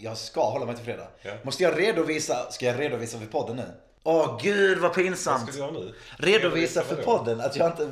[0.00, 1.08] Jag ska hålla mig till fredag.
[1.22, 1.32] Ja.
[1.42, 2.50] Måste jag redovisa?
[2.50, 3.64] Ska jag redovisa för podden nu?
[4.02, 5.42] Åh gud vad Vad pinsamt.
[5.42, 5.94] ska du göra nu?
[6.18, 7.18] Redovisa för vadå?
[7.18, 7.90] podden att jag, inte,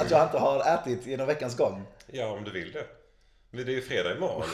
[0.00, 1.82] att jag inte har ätit genom veckans gång.
[2.06, 2.86] Ja, om du vill det.
[3.50, 4.48] Men det är ju fredag imorgon.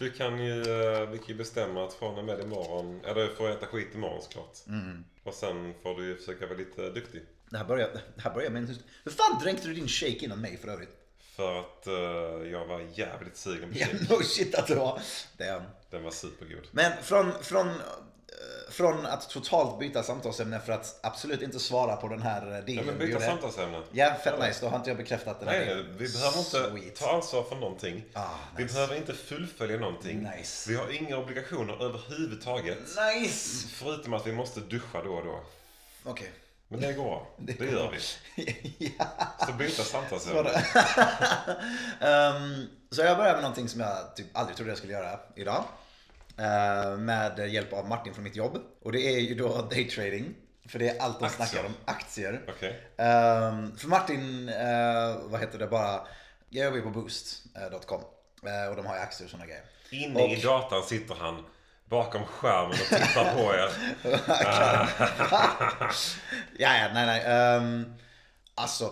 [0.00, 3.34] Du kan ju, eh, vi kan ju bestämma att från och med imorgon, ja du
[3.34, 4.58] får äta skit imorgon såklart.
[4.66, 5.04] Mm.
[5.24, 7.22] Och sen får du ju försöka vara lite duktig.
[7.50, 8.78] Det här börjar, det här börjar med.
[9.04, 10.96] Hur fan dränkte du din shake innan mig för övrigt?
[11.36, 14.04] För att eh, jag var jävligt sugen på Ja, shake.
[14.14, 15.00] no shit att du var.
[15.38, 15.62] Damn.
[15.90, 16.66] Den var supergod.
[16.70, 17.74] Men från, från, eh,
[18.70, 22.82] från att totalt byta samtalsämne för att absolut inte svara på den här eh, Ja,
[22.82, 23.82] men vi byta samtalsämne.
[23.92, 24.58] Ja, fett nice.
[24.64, 25.46] Då har inte jag bekräftat det.
[25.46, 26.94] Nej, nej, vi behöver inte Sweet.
[26.96, 28.04] ta ansvar för någonting.
[28.14, 28.74] Ah, Vi nice.
[28.74, 30.28] behöver inte fullfölja någonting.
[30.36, 30.70] Nice.
[30.70, 32.78] Vi har inga obligationer överhuvudtaget.
[33.14, 33.68] Nice!
[33.68, 35.40] Förutom att vi måste duscha då och då.
[36.04, 36.30] Okej.
[36.68, 37.26] Men det går.
[37.36, 37.92] Det, går gör bra.
[38.36, 38.74] vi.
[38.98, 39.04] ja.
[39.46, 40.50] Så byta samtalsämne.
[42.00, 45.64] Ehm, så jag börjar med någonting som jag typ aldrig trodde jag skulle göra idag.
[46.40, 48.58] Uh, med hjälp av Martin från mitt jobb.
[48.82, 50.34] Och det är ju då daytrading.
[50.68, 51.46] För det är allt de Aktier.
[51.46, 51.74] snackar om.
[51.84, 52.40] Aktier.
[52.48, 52.80] Okej.
[52.96, 56.06] Ehm, för Martin, eh, vad heter det bara,
[56.48, 58.00] jag jobbar ju på boost.com.
[58.70, 59.62] och de har ju aktier och sådana grejer.
[59.90, 61.44] Inne i Och- datan sitter han
[61.84, 63.70] bakom skärmen och tittar på er.
[66.58, 67.56] Ja, ja, nej, nej.
[67.56, 67.94] Um,
[68.54, 68.90] alltså,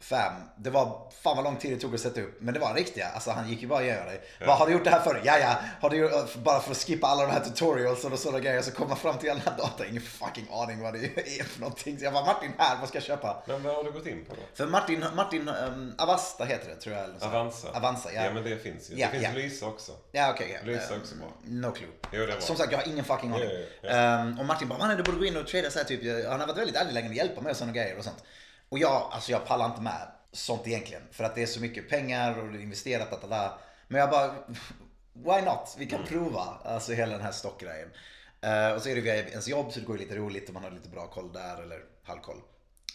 [0.00, 0.32] fam.
[0.56, 2.36] Det var fan vad lång tid det tog att sätta upp.
[2.40, 3.08] Men det var riktiga.
[3.08, 4.20] Alltså han gick ju bara göra det.
[4.46, 5.20] Vad har du gjort det här för?
[5.24, 5.56] Ja, ja.
[5.80, 8.70] Har du gjort, bara för att skippa alla de här tutorials och sådana grejer så
[8.72, 9.86] komma fram till alla den här data.
[9.86, 10.98] Ingen fucking aning vad det
[11.40, 11.98] är för någonting.
[11.98, 13.42] Så jag bara Martin här, vad ska jag köpa?
[13.46, 14.40] Men vad har du gått in på då?
[14.54, 17.04] För Martin, Martin um, Avasta heter det tror jag.
[17.04, 17.26] eller så.
[17.26, 17.68] Avanza?
[17.74, 18.24] Avanza, ja.
[18.24, 18.94] Ja men det finns ju.
[18.96, 19.30] Ja, det finns ja.
[19.42, 19.92] Lysa också.
[20.12, 20.58] Ja, okej.
[20.60, 20.66] ja.
[20.66, 21.28] Lysa är Ehm, också bra.
[21.44, 21.88] No clue.
[22.12, 22.40] Jo, det bra.
[22.40, 23.48] Som sagt, jag har ingen fucking aning.
[23.80, 25.86] Ja, ja, Ehm, och Martin bara, mannen du borde gå in och trada så här
[25.86, 26.26] typ.
[26.30, 28.24] Han har varit väldigt angelägen att hjälpa mig och sådana grejer och sånt.
[28.68, 31.02] Och jag, alltså jag pallar inte med sånt egentligen.
[31.12, 33.58] För att det är så mycket pengar och det är investerat, da, da.
[33.88, 34.34] Men jag bara,
[35.12, 35.74] why not?
[35.78, 36.58] Vi kan prova.
[36.64, 37.88] Alltså hela den här stockgrejen.
[38.46, 40.64] Uh, och så är det via ens jobb så det går lite roligt och man
[40.64, 42.40] har lite bra koll där eller halvkoll.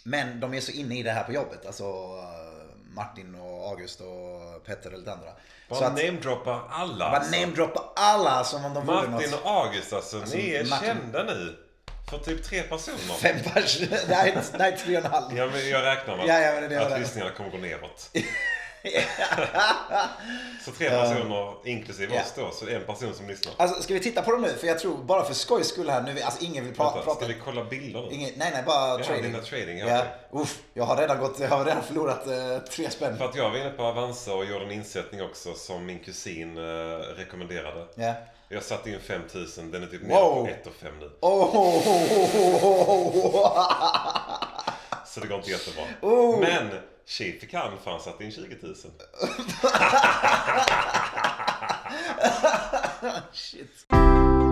[0.03, 1.65] Men de är så inne i det här på jobbet.
[1.65, 5.29] Alltså eh, Martin och August och Petter och lite andra.
[5.69, 7.39] Bara att, namedroppar alla bara alltså.
[7.39, 9.41] namedroppa alla som om de vore Martin något.
[9.43, 11.60] och August alltså, ni är Martin- kända nu.
[12.09, 12.97] För typ tre personer.
[13.21, 13.79] Fem pers.
[14.09, 15.37] nej, nej, tre och en halv.
[15.37, 16.99] Ja, men jag räknar med Ja, ja, men det var att det.
[16.99, 18.09] lyssningarna kommer gå neråt.
[20.65, 22.21] Så tre personer inklusive ja.
[22.21, 23.53] oss då, så en person som lyssnar.
[23.57, 24.49] Alltså ska vi titta på dem nu?
[24.49, 27.15] För jag tror bara för skojs skull här nu, alltså ingen vill pra- Vänta, prata.
[27.15, 28.07] ska vi kolla bilder nu?
[28.15, 29.23] Ingen, nej nej, bara Ja, trading.
[29.23, 30.41] dina trading, ja, okej.
[30.41, 33.17] Uff, jag har redan gått, jag har redan förlorat eh, tre spänn.
[33.17, 36.57] För att jag var inne på Avanza och gjorde en insättning också som min kusin
[36.57, 36.61] eh,
[37.17, 37.85] rekommenderade.
[37.95, 38.13] Ja.
[38.49, 40.43] Jag satte in 5000, den är typ Wow.
[40.43, 41.11] nere på 1 5 nu.
[41.21, 43.57] Oh, oh, oh, oh, oh.
[45.07, 45.83] Så det går inte jättebra.
[46.01, 46.39] Oh.
[46.39, 46.69] Men
[47.05, 48.75] Chief fick han för han satte in 20 000.
[53.33, 53.85] Shit.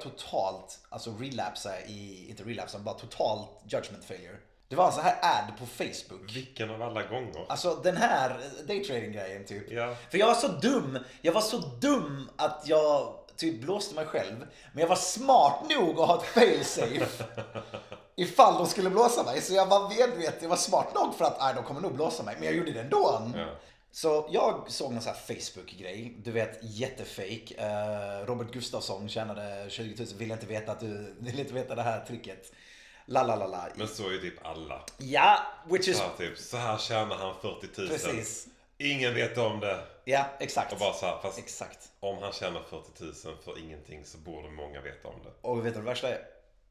[0.00, 4.36] totalt, alltså relapsade i, inte relapsade, bara totalt judgment failure.
[4.68, 6.36] Det var en sån här ad på Facebook.
[6.36, 7.46] Vilken av alla gånger?
[7.48, 9.70] Alltså den här daytrading grejen typ.
[9.70, 9.94] Ja.
[10.10, 14.46] För jag var så dum, jag var så dum att jag typ blåste mig själv.
[14.72, 17.24] Men jag var smart nog att ha ett failsafe.
[18.16, 19.40] ifall de skulle blåsa mig.
[19.40, 22.22] Så jag var medveten, jag var smart nog för att nej, de kommer nog blåsa
[22.22, 22.34] mig.
[22.38, 23.22] Men jag gjorde det ändå.
[23.34, 23.46] Ja.
[23.90, 26.14] Så jag såg någon sån här Facebook-grej.
[26.24, 27.54] Du vet, jättefake.
[27.56, 30.14] Eh, Robert Gustafsson tjänade 20 000.
[30.18, 32.52] Vill inte veta att du vill inte veta det här tricket.
[33.06, 33.68] La la la la.
[33.74, 34.84] Men så är ju typ alla.
[34.98, 35.38] Ja,
[35.70, 35.96] which is...
[35.96, 37.88] Så här, typ, så här tjänar han 40 000.
[37.88, 38.48] Precis.
[38.78, 39.84] Ingen vet om det.
[40.04, 40.72] Ja, exakt.
[40.72, 41.90] Och bara så här, fast Exakt.
[42.00, 45.48] om han tjänar 40 000 för ingenting så borde många veta om det.
[45.48, 46.26] Och vet du vad det värsta är?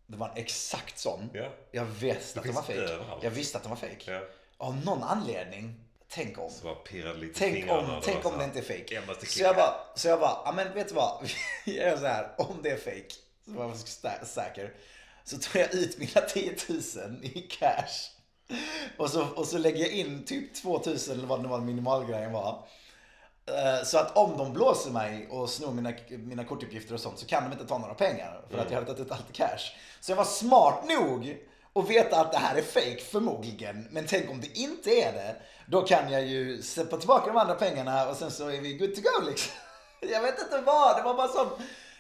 [0.08, 1.30] Det var en exakt sån.
[1.34, 1.50] Ja.
[1.72, 3.24] Jag visste att den var överallt.
[3.24, 4.12] Jag visste att den var fake.
[4.12, 4.22] Ja.
[4.58, 5.87] Av någon anledning.
[6.10, 6.50] Tänk om.
[6.50, 9.02] Så pirrade lite Tänk om, tänk om det inte är fake.
[9.26, 11.30] Så jag bara, så jag bara, ja men vet du vad?
[11.66, 13.14] Jag gör så här, om det är fake,
[13.46, 14.74] så var jag säker.
[15.24, 16.80] Så tar jag ut mina 10 000
[17.24, 18.12] i cash.
[18.98, 22.32] Och så, och så lägger jag in typ 2 000 eller vad det var minimalgrejen
[22.32, 22.68] var.
[23.46, 27.26] Eh, Så att om de blåser mig och snor mina, mina kortuppgifter och sånt så
[27.26, 28.42] kan de inte ta några pengar.
[28.50, 29.74] För att jag hade tagit ut allt i cash.
[30.02, 31.38] Så jag var smart nog
[31.80, 33.88] att veta att det här är fake förmodligen.
[33.92, 35.36] Men tänk om det inte är det.
[35.66, 38.96] Då kan jag ju släppa tillbaka de andra pengarna och sen så är vi good
[38.96, 39.52] to go liksom.
[40.12, 41.50] Jag vet inte vad, det var bara som...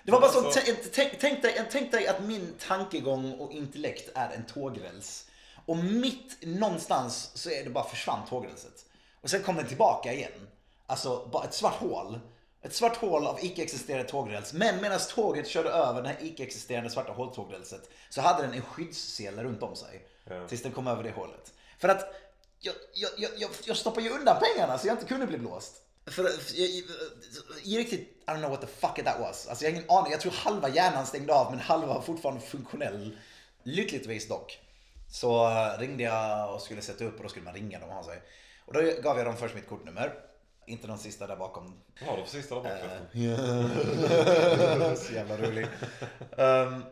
[0.03, 0.51] Det var bara
[0.93, 5.25] tänk, tänk, dig, tänk dig att min tankegång och intellekt är en tågräls.
[5.65, 8.85] Och mitt någonstans så är det bara försvann tågrälset.
[9.21, 10.47] Och sen kom den tillbaka igen.
[10.87, 12.19] Alltså bara ett svart hål.
[12.61, 14.53] Ett svart hål av icke-existerande tågräls.
[14.53, 19.43] Men medan tåget körde över det här icke-existerande svarta håltågrälset så hade den en skyddssele
[19.43, 20.07] runt om sig.
[20.23, 20.47] Ja.
[20.47, 21.53] Tills den kom över det hålet.
[21.79, 22.13] För att
[22.59, 25.81] jag, jag, jag, jag, stoppade ju undan pengarna så jag inte kunde bli blåst.
[26.05, 26.69] För, för jag,
[27.63, 29.47] jag, riktigt, I don't know what the fuck that was.
[29.47, 30.11] Alltså jag har ingen aning.
[30.11, 33.17] Jag tror halva hjärnan stängde av men halva var fortfarande funktionell.
[33.63, 34.59] Lyckligtvis dock.
[35.11, 37.95] Så eh, ringde jag och skulle sätta upp och då skulle man ringa dem och
[37.95, 38.21] ha sig.
[38.65, 40.13] Och då gav jag dem först mitt kortnummer.
[40.67, 41.73] Inte de sista där bakom.
[42.01, 43.07] Vad har du för sista där bak förresten?
[44.97, 45.67] Så jävla rolig.
[46.37, 46.83] Ehm,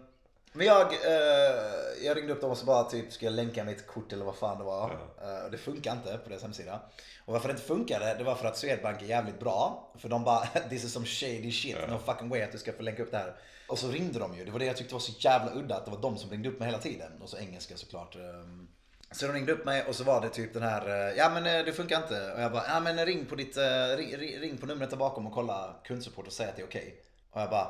[0.54, 3.88] men jag, eh, jag ringde upp dem och så bara typ, ska jag länka mitt
[3.88, 4.92] kort eller vad fan det var.
[5.22, 6.82] Eh, och det funkar inte på deras hemsida.
[7.26, 9.92] Och varför det inte funkade, det var för att Swedbank är jävligt bra.
[9.98, 12.84] För de bara, this is some shady shit, no fucking way att du ska få
[12.84, 13.36] länka upp det här.
[13.68, 15.86] Och så ringde de ju, det var det jag tyckte var så jävla udda, att
[15.86, 17.12] det var de som ringde upp mig hela tiden.
[17.22, 18.16] Och så engelska såklart.
[18.16, 18.68] Ehm,
[19.16, 21.46] så de ringde upp mig och så var det typ den här, eh, ja men
[21.46, 22.32] eh, det funkar inte.
[22.34, 25.28] Och jag bara, ja men ring på ditt, eh, ring, ring- på numret där bakom
[25.28, 27.02] och kolla kundsupport och säg att det är okej.
[27.32, 27.68] Och jag bara,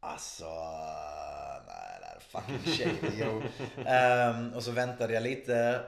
[0.00, 0.44] alltså,
[1.66, 3.42] nej det här är fucking shady um,
[3.86, 5.80] ehm, och så väntade jag lite.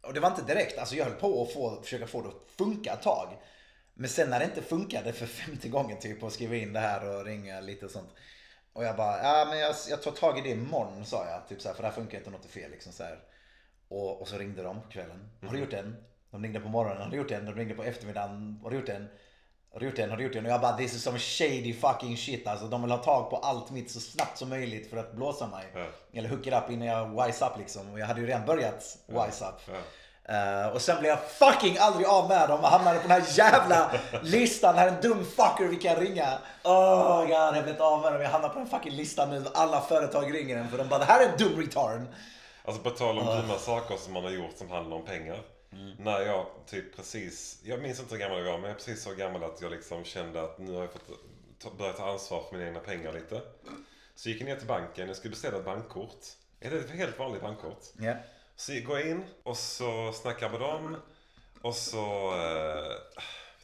[0.00, 2.50] Och det var inte direkt, alltså jag höll på att få, försöka få det att
[2.58, 3.28] funka ett tag.
[3.94, 7.08] Men sen när det inte funkade för femte gången typ och skriva in det här
[7.08, 8.10] och ringa lite och sånt.
[8.72, 11.48] Och jag bara, ja men jag, jag tar tag i det imorgon sa jag.
[11.48, 13.18] Typ så här, för det här funkar inte, något är fel liksom så här.
[13.88, 15.30] Och, och så ringde de kvällen.
[15.46, 15.96] Har du gjort en?
[16.30, 17.02] De ringde på morgonen.
[17.02, 17.44] Har du gjort en?
[17.44, 18.60] De ringde på eftermiddagen.
[18.62, 19.08] Har du gjort en?
[19.72, 20.10] Har du gjort en?
[20.10, 20.46] Har du gjort en?
[20.46, 22.66] Och jag bara, this is some shady fucking shit alltså.
[22.66, 25.66] De vill ha tag på allt mitt så snabbt som möjligt för att blåsa mig.
[25.74, 25.86] Ja.
[26.12, 27.92] Eller hook it up innan jag wise up liksom.
[27.92, 29.54] Och jag hade ju redan börjat wise up.
[29.66, 29.74] Ja.
[30.34, 33.38] Eh, och sen blev jag fucking aldrig av med dem och hamnade på den här
[33.38, 33.90] jävla
[34.22, 34.74] listan.
[34.74, 36.38] Här är en dum fucker vi kan ringa.
[36.64, 38.22] Oh god, jag blev inte av med dem.
[38.22, 39.44] Jag hamnar på den fucking listan nu.
[39.54, 42.00] Alla företag ringer en för de bara, det här är en dum retard.
[42.68, 45.40] Alltså på tal om dumma saker som man har gjort som handlar om pengar.
[45.72, 45.96] Mm.
[45.98, 49.02] När jag typ precis, jag minns inte hur gammal jag var men jag är precis
[49.02, 51.10] så gammal att jag liksom kände att nu har jag fått
[51.58, 53.42] ta, börja ta ansvar för mina egna pengar lite.
[54.14, 56.24] Så gick jag ner till banken, jag skulle beställa ett bankkort.
[56.60, 57.84] Är det ett helt vanligt bankkort?
[57.98, 58.14] Ja.
[58.56, 60.96] Så går jag in och så snackar med dem.
[61.62, 62.32] Och så...
[62.34, 62.92] Eh,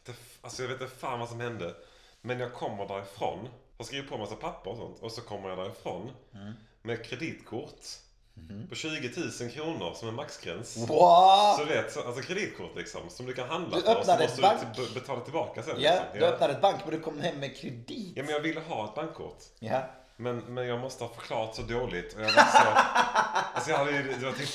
[0.04, 1.74] det, alltså jag vet inte fan vad som hände.
[2.20, 3.48] Men jag kommer därifrån.
[3.78, 4.98] Har skrivit på massa papper och sånt.
[5.00, 6.10] Och så kommer jag därifrån.
[6.34, 6.52] Mm.
[6.82, 8.03] Med kreditkort.
[8.38, 8.68] Mm-hmm.
[8.68, 10.76] På 20 000 kronor som en maxgräns.
[10.76, 11.54] Wow!
[11.58, 13.00] Så vet, så- alltså kreditkort liksom.
[13.10, 13.90] Som du kan handla Du på.
[13.92, 15.74] Och så måste du betala tillbaka sen.
[15.78, 16.18] Ja, liksom.
[16.18, 18.12] du öppnade ett bank men du kom hem med kredit.
[18.16, 19.38] Ja men jag ville ha ett bankkort.
[19.58, 19.82] Ja.
[20.16, 22.14] Men, men jag måste ha förklarat så dåligt.
[22.14, 22.68] Och jag var så...
[23.54, 24.02] alltså jag hade ju...
[24.02, 24.48] Det var, typ,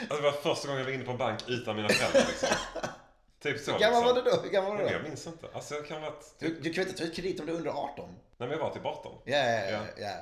[0.00, 2.48] alltså det var första gången jag var inne på en bank utan mina föräldrar liksom.
[3.44, 4.24] Typ så Hur gammal var liksom.
[4.24, 4.42] du då?
[4.42, 5.08] Hur gammal var du jag då?
[5.08, 5.46] minns inte.
[5.52, 6.34] Alltså jag kan ha varit...
[6.38, 8.08] Du, du kan inte ta ut kredit om du är under 18.
[8.08, 9.12] Nej men jag var typ 18.
[9.24, 10.12] Ja, ja, ja.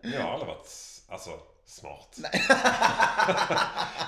[0.00, 0.68] jag har aldrig varit,
[1.08, 1.30] alltså,
[1.66, 2.16] smart.
[2.16, 2.42] Nej.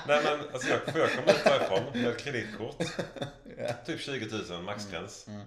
[0.07, 2.77] Nej men alltså jag, för jag kom ut därifrån med kreditkort.
[3.85, 5.27] Typ 20 000 maxgräns.
[5.27, 5.41] Mm,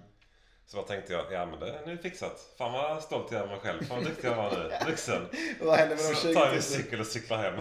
[0.71, 2.53] Så bara tänkte jag, ja men det är nu fixat.
[2.57, 3.83] Fan vad stolt jag är mig själv.
[3.85, 4.71] Fan vad duktig jag var nu.
[4.91, 5.27] Vuxen.
[5.61, 6.45] Vad hände med de Så 20 tar 000?
[6.45, 7.53] jag min cykel och cyklar hem.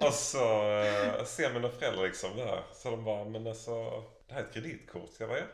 [0.08, 2.62] och så eh, ser mina föräldrar liksom det här.
[2.72, 5.10] Så de bara, men alltså det här är ett kreditkort.
[5.18, 5.44] Jag bara, ja,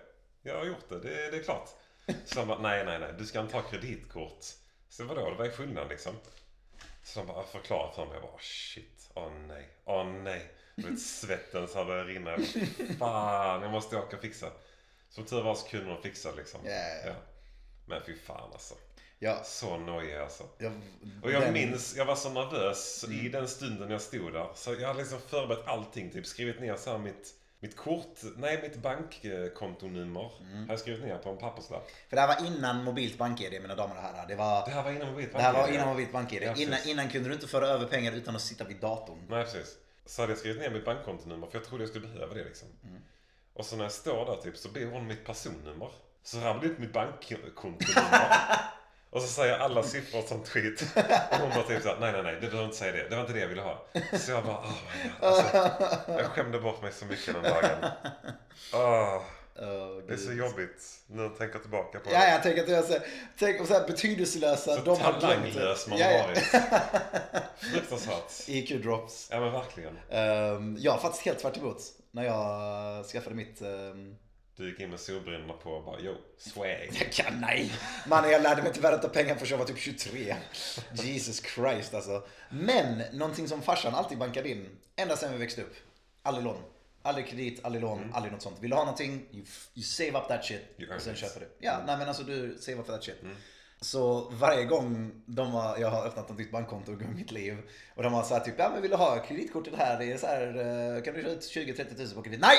[0.42, 0.98] jag har gjort det.
[1.00, 1.68] Det, det är klart.
[2.24, 3.14] Så de bara, nej, nej, nej.
[3.18, 4.44] Du ska inte ha kreditkort.
[4.88, 6.12] Så vadå, vad är skillnaden liksom?
[7.02, 8.14] Så de bara förklarar för mig.
[8.14, 9.10] Jag bara, shit.
[9.14, 9.68] Åh nej.
[9.84, 10.52] Åh nej.
[10.74, 12.30] Du vet, svetten så började rinna.
[12.30, 14.46] Jag bara, Fan, jag måste åka och fixa.
[15.10, 16.60] Som tur var så kunde de fixa liksom.
[16.64, 16.72] Ja,
[17.06, 17.12] ja.
[17.86, 18.74] Men fy fan alltså.
[19.18, 20.44] Ja, Så nojig alltså.
[20.58, 20.72] jag,
[21.22, 24.48] Och jag den- minns, jag var så nervös i den stunden jag stod där.
[24.54, 26.10] Så jag hade liksom förberett allting.
[26.10, 30.30] Typ skrivit ner så mitt, mitt kort, nej mitt bankkontonummer.
[30.40, 30.62] Mm.
[30.62, 31.90] Har jag skrivit ner på en papperslapp.
[32.08, 34.26] För det här var innan mobilt bank-id mina damer och herrar.
[34.28, 35.74] Det, var, Det här var innan mobilt det här var bank-id.
[35.74, 36.42] innan mobilt bank-id.
[36.42, 39.18] Ja, innan, innan kunde du inte föra över pengar utan att sitta vid datorn.
[39.28, 39.76] Nej precis.
[40.06, 42.68] Så hade jag skrivit ner mitt bankkontonummer för jag trodde jag skulle behöva det liksom.
[42.84, 43.02] Mm.
[43.60, 45.88] Och så när jag står där typ så ber hon mitt personnummer.
[46.22, 48.36] Så rabblade jag upp mitt bankkontonummer.
[49.10, 50.82] Och så säger jag alla siffror som tweet.
[51.30, 53.08] Och hon bara typ såhär, nej nej nej, du behöver inte säga det.
[53.08, 53.86] Det var inte det jag ville ha.
[54.18, 54.72] Så jag bara, oh
[55.04, 55.28] my God.
[55.28, 57.90] Alltså, jag skämde bort mig så mycket den dagen.
[58.72, 59.20] Ah,
[59.56, 62.30] Oh, det är så jobbigt när jag tänker tillbaka på Ja, det.
[62.30, 62.94] jag tänker att det är så,
[63.38, 64.76] tänk om så här betydelselösa.
[64.76, 66.26] Så de talanglös man Ja, har ja.
[66.26, 66.38] varit.
[67.72, 68.48] Fruktansvärt.
[68.48, 69.28] IQ-drops.
[69.30, 69.98] Ja men verkligen.
[70.10, 71.82] Um, jag har faktiskt helt tvärt emot.
[72.10, 73.62] När jag skaffade mitt...
[73.62, 74.16] Um,
[74.56, 76.88] Du gick in med solbrillorna på och bara, yo, swag.
[76.92, 77.72] jag kan, nej!
[78.06, 80.36] Mannen jag lärde mig tyvärr inte pengar förrän jag var typ 23.
[80.92, 82.22] Jesus Christ alltså.
[82.50, 84.68] Men någonting som farsan alltid bankade in.
[84.96, 85.74] Ända sedan vi växte upp.
[86.22, 86.62] Aldrig lån.
[87.02, 88.56] Aldrig kredit, aldrig lån, aldrig något sånt.
[88.60, 89.44] Vill du ha någonting, you,
[89.74, 90.62] you save up that shit.
[90.78, 91.46] You och sen köper du.
[91.58, 93.22] Ja, nej men alltså du save up that shit.
[93.82, 97.56] Så varje gång de har, jag har öppnat ett nytt bankkonto i mitt liv
[97.94, 99.98] och de har sagt typ, ja men vill du ha kreditkortet här?
[99.98, 102.40] Det är så här, eh, kan du köra ut 20-30 tusen på kredit?
[102.40, 102.56] Nej!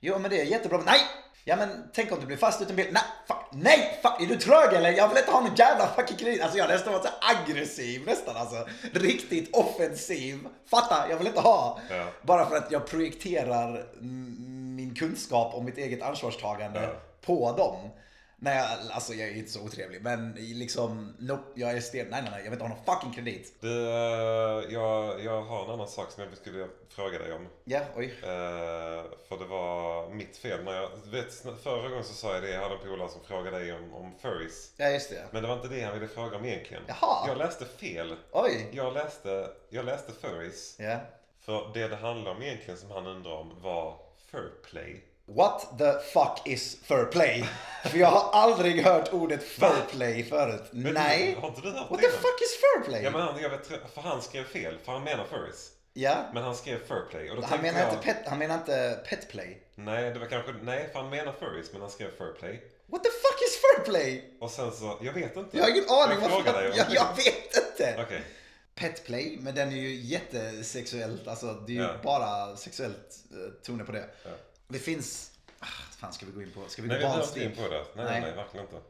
[0.00, 1.00] Jo men det är jättebra, nej!
[1.44, 2.86] Ja men tänk om du blir fast utan bil?
[2.90, 3.02] Nej!
[3.28, 3.98] Fuck, nej!
[4.02, 4.92] Fuck, är du trög eller?
[4.92, 6.42] Jag vill inte ha någon jävla fucking kredit.
[6.42, 8.66] Alltså jag har nästan varit så aggressiv nästan alltså.
[8.92, 10.38] Riktigt offensiv.
[10.70, 11.80] Fatta, jag vill inte ha.
[11.90, 12.06] Ja.
[12.22, 13.86] Bara för att jag projekterar
[14.76, 16.88] min kunskap om mitt eget ansvarstagande Ja.
[17.26, 17.90] på dem.
[18.38, 20.02] Nej, alltså jag är inte så otrevlig.
[20.02, 22.06] Men liksom, nope, jag är sten.
[22.10, 22.40] Nej, nej, nej.
[22.44, 23.54] Jag vill inte ha någon fucking kredit.
[23.60, 27.48] Du, eh, jag, jag har en annan sak som jag skulle fråga dig om.
[27.64, 28.04] Ja, oj.
[28.22, 30.64] Eh, för det var mitt fel.
[30.64, 33.58] När jag, vet, förra gången så sa jag det, jag hade en polare som frågade
[33.58, 34.72] dig om, om furries.
[34.76, 35.24] Ja, just det.
[35.30, 36.82] Men det var inte det han ville fråga om egentligen.
[36.86, 37.28] Jaha.
[37.28, 38.16] Jag läste fel.
[38.32, 38.68] Oj.
[38.72, 40.76] Jag läste, jag läste furries.
[40.78, 40.98] Ja.
[41.40, 43.98] För det det handlar om egentligen som han undrar om var
[44.30, 45.04] furplay.
[45.28, 47.44] What the fuck is furplay?
[47.90, 50.62] För jag har aldrig hört ordet furplay förut.
[50.70, 51.36] Men Nej.
[51.40, 52.06] Har inte du hört What det?
[52.06, 53.02] the fuck is furplay?
[53.02, 54.78] Ja men han, jag vet, för han skrev fel.
[54.84, 55.70] För han menar furries.
[55.92, 56.16] Ja.
[56.34, 57.30] Men han skrev furplay.
[57.30, 59.62] Och då Han tänkte menar, jag, inte pet, han menar inte petplay.
[59.74, 62.62] Nej, det var kanske, nej för han menar furries men han skrev furplay.
[62.86, 64.36] What the fuck is furplay?
[64.40, 65.56] Och sen så, jag vet inte.
[65.56, 66.18] Jag har ingen aning.
[66.22, 66.70] Jag vad frågar fan- dig.
[66.70, 68.02] om jag, du- jag vet inte.
[68.06, 68.22] Okej.
[68.74, 71.28] Petplay, men den är ju jättesexuellt.
[71.28, 71.94] Alltså det är ju Ja.
[72.02, 74.04] bara sexuellt uh, toner på det.
[74.24, 74.30] Ja.
[74.68, 75.30] Det finns...
[75.58, 75.66] Ah,
[75.98, 76.68] fan ska vi gå in på?
[76.68, 77.78] Ska vi Nej, gå vi behöver Hans inte in på det.
[77.78, 78.04] Nej, Nej.
[78.04, 78.80] nej, nej, verkligen inte.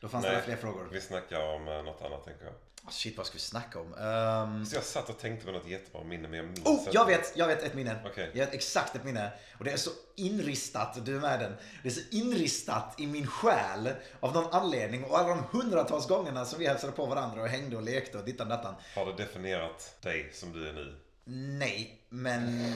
[0.00, 0.36] Då fanns Nej.
[0.36, 0.88] det fler frågor.
[0.92, 2.54] Vi snackar om eh, något annat tänker jag.
[2.84, 3.94] Ah, shit, vad ska vi snacka om?
[3.94, 7.06] Ehm, Så jag satt och tänkte på något jättebra minne men jag minns Oh, jag
[7.06, 7.96] vet, jag vet ett minne.
[8.06, 8.30] Okej.
[8.34, 9.32] Jag vet exakt ett minne.
[9.58, 11.56] Och det är så inristat, du är med den.
[11.82, 13.90] Det är så inristat i min själ
[14.20, 15.04] av någon anledning.
[15.04, 18.24] Och alla de hundratals gångerna som vi hälsade på varandra och hängde och lekte och
[18.24, 18.74] dittan dattan.
[18.94, 20.96] Har det definierat dig som du är nu?
[21.24, 22.72] Nej, men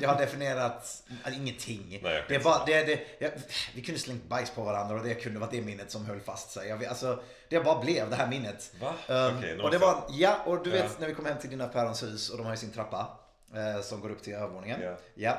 [0.00, 2.00] jag har definierat äh, ingenting.
[2.02, 3.30] Nej, det är bara, det, det, jag,
[3.74, 6.50] vi kunde slängt bajs på varandra och det kunde varit det minnet som höll fast
[6.50, 6.68] sig.
[6.68, 8.74] Jag, vet- alltså, det bara blev det här minnet.
[8.80, 8.94] Va?
[9.08, 10.90] Um, Okej, nu och det var, ja, och du vet Ja.
[10.98, 13.18] när vi kom hem till dina pärons hus och de har ju sin trappa
[13.54, 14.80] eh, som går upp till övervåningen.
[14.82, 14.96] Ja.
[15.14, 15.38] Ja.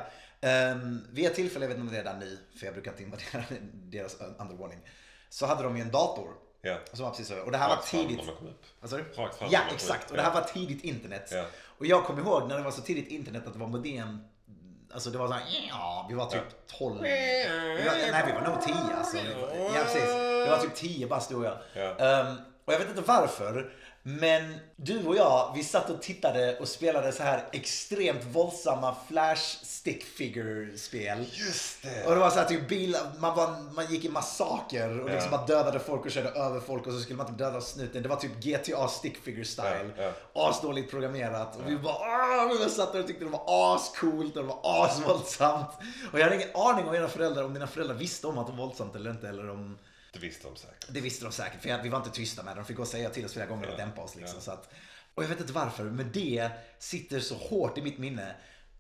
[0.72, 2.91] Um, vid ett tillfälle, jag vet inte om det är där nu, för jag brukar
[2.91, 3.43] inte invadera
[3.74, 4.80] deras ö- andra våning.
[5.30, 6.34] Så hade de ju en dator.
[6.66, 6.78] Ja.
[6.93, 7.39] Som var precis så.
[7.39, 8.26] Och det här var Rakt fram tidigt.
[8.84, 9.03] sa du?
[9.16, 10.11] Rakt fram Ja, exakt.
[10.11, 11.30] Och det här var tidigt internet.
[11.32, 11.45] Ja.
[11.78, 14.20] Och jag kommer ihåg när det var så tidigt internet att det var modem
[14.93, 16.41] Alltså det var såhär, ja, vi var typ
[16.80, 17.01] 12.
[17.01, 17.09] Vi
[17.86, 19.18] var, nej, vi var nog 10 alltså.
[19.18, 20.09] Ja, precis.
[20.16, 21.57] Vi var typ 10 bara stod jag.
[21.74, 21.95] Ja.
[21.95, 22.36] Ehm,
[22.66, 23.74] och jag vet inte varför.
[24.08, 29.41] Men du och jag, vi satt och tittade och spelade så här extremt våldsamma flash
[29.64, 31.26] stick figure spel.
[31.32, 32.06] Just det!
[32.06, 35.32] Och det var så här typ bilar, man, var, man gick i massaker och liksom
[35.32, 35.38] Ja.
[35.38, 38.03] bara dödade folk och körde över folk och så skulle man typ döda snuten.
[38.03, 39.89] Det var typ GTA stick figure style.
[39.97, 41.56] Ja, Asdåligt programmerat.
[41.56, 41.95] Och vi bara
[42.45, 42.64] Åh!
[42.66, 45.68] Vi satt där och tyckte det var ascoolt och det var asvåldsamt.
[46.12, 48.53] Och jag hade ingen aning om era föräldrar, om dina föräldrar visste om att det
[48.53, 49.30] var våldsamt eller inte.
[49.30, 49.78] Eller om
[50.16, 50.86] Det visste de säkert.
[50.89, 52.59] det visste de säkert, för vi var inte tysta med det.
[52.61, 54.16] De fick gå och säga till oss flera gånger och dämpa oss.
[54.16, 54.74] Liksom, så att,
[55.16, 56.49] och jag vet inte varför, men det
[56.80, 58.36] sitter så hårt i mitt minne.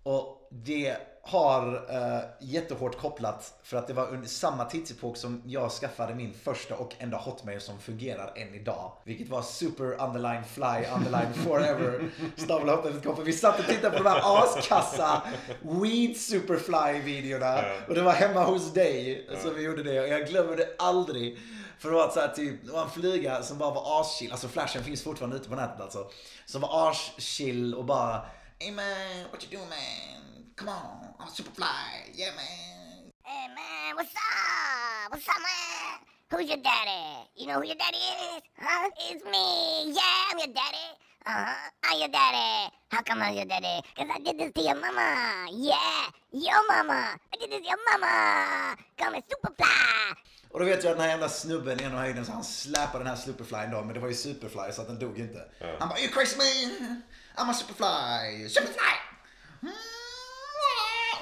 [0.05, 5.71] Och det har uh, jättehårt kopplat för att det var under samma tidsepok som jag
[5.71, 8.91] skaffade min första och enda hotmail som fungerar än idag.
[9.03, 12.09] Vilket var super underline fly underline forever.
[12.35, 13.15] snabel-hotmail.com.
[13.15, 15.21] För vi satt och tittade på de här askassa
[15.61, 17.59] weed superfly videorna.
[17.87, 20.01] Och det var hemma hos dig som vi gjorde det.
[20.01, 21.39] Och jag glömmer det aldrig.
[21.79, 24.31] För det var, så här, typ, det var en flyga som bara var aschill.
[24.31, 26.07] Alltså flashen finns fortfarande ute på nätet alltså.
[26.45, 28.21] Som var aschill och bara
[28.59, 30.21] Hey man, what you doing man?
[30.55, 31.67] Come on, I'm superfly,
[32.13, 33.11] yeah man.
[33.21, 35.11] Hey man, what's up?
[35.11, 35.99] What's up, man?
[36.31, 37.27] Who's your daddy?
[37.35, 38.41] You know who your daddy is?
[38.57, 38.89] Huh?
[39.09, 39.91] It's me.
[39.93, 40.87] Yeah, I'm your daddy.
[41.25, 41.69] Uh huh.
[41.83, 42.71] I'm your daddy.
[42.91, 43.81] How come I'm your daddy?
[43.97, 45.47] Cause I did this to your mama.
[45.51, 47.19] Yeah, your mama.
[47.33, 48.77] I did this to your mama.
[48.97, 50.15] Come and superfly.
[50.49, 52.99] Och då vet jag att den här jävla snubben i ena höjden så han släpade
[52.99, 55.39] den här superflyn då, men det var ju superfly så att den dog inte.
[55.79, 57.01] Han bara, you crazy man?
[57.37, 58.95] I'm a superfly, superfly!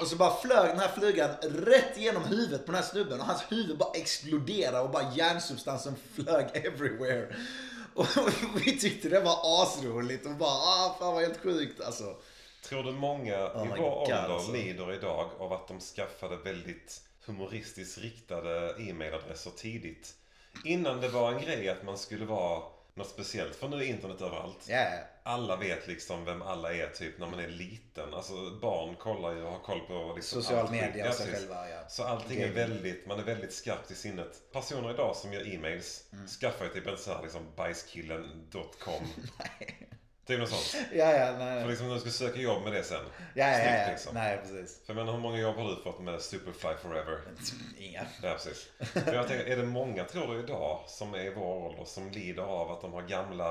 [0.00, 3.26] Och så bara flög den här flygan rätt genom huvudet på den här snubben och
[3.26, 7.36] hans huvud bara exploderade och bara hjärnsubstansen flög everywhere.
[7.94, 8.06] Och
[8.54, 12.16] vi tyckte det var asroligt och bara, ah fan vad helt sjukt alltså.
[12.64, 14.52] Tror du många Oh i vår God, ålder alltså.
[14.52, 20.14] lider idag av att de skaffade väldigt humoristiskt riktade e-mailadresser tidigt?
[20.64, 22.62] Innan det var en grej att man skulle vara
[22.94, 23.56] något speciellt.
[23.56, 24.68] För nu är internet överallt.
[24.68, 24.98] Yeah.
[25.22, 28.14] Alla vet liksom vem alla är typ när man är liten.
[28.14, 31.88] Alltså barn kollar ju och har koll på liksom Social media och sig själva, ja.
[31.88, 32.54] Så allting är Gaming.
[32.54, 34.52] väldigt, man är väldigt skarpt i sinnet.
[34.52, 36.26] Personer idag som gör e-mails Mm.
[36.28, 39.04] skaffar ju typ en sån här liksom bajskillen.com.
[40.26, 40.84] Typ något sånt.
[40.92, 41.62] Ja, ja, nej.
[41.62, 43.04] För liksom när du ska söka jobb med det sen.
[43.34, 43.90] Ja, ja, Snyggt, ja.
[43.90, 44.14] liksom.
[44.14, 44.80] Nej, precis.
[44.86, 47.18] För menar, hur många jobb har du fått med Superfly Forever?
[47.78, 48.06] Inga.
[48.22, 48.68] Ja, precis.
[49.04, 52.10] För jag tänker, är det många, tror du, idag som är i vår ålder som
[52.10, 53.48] lider av att de har gamla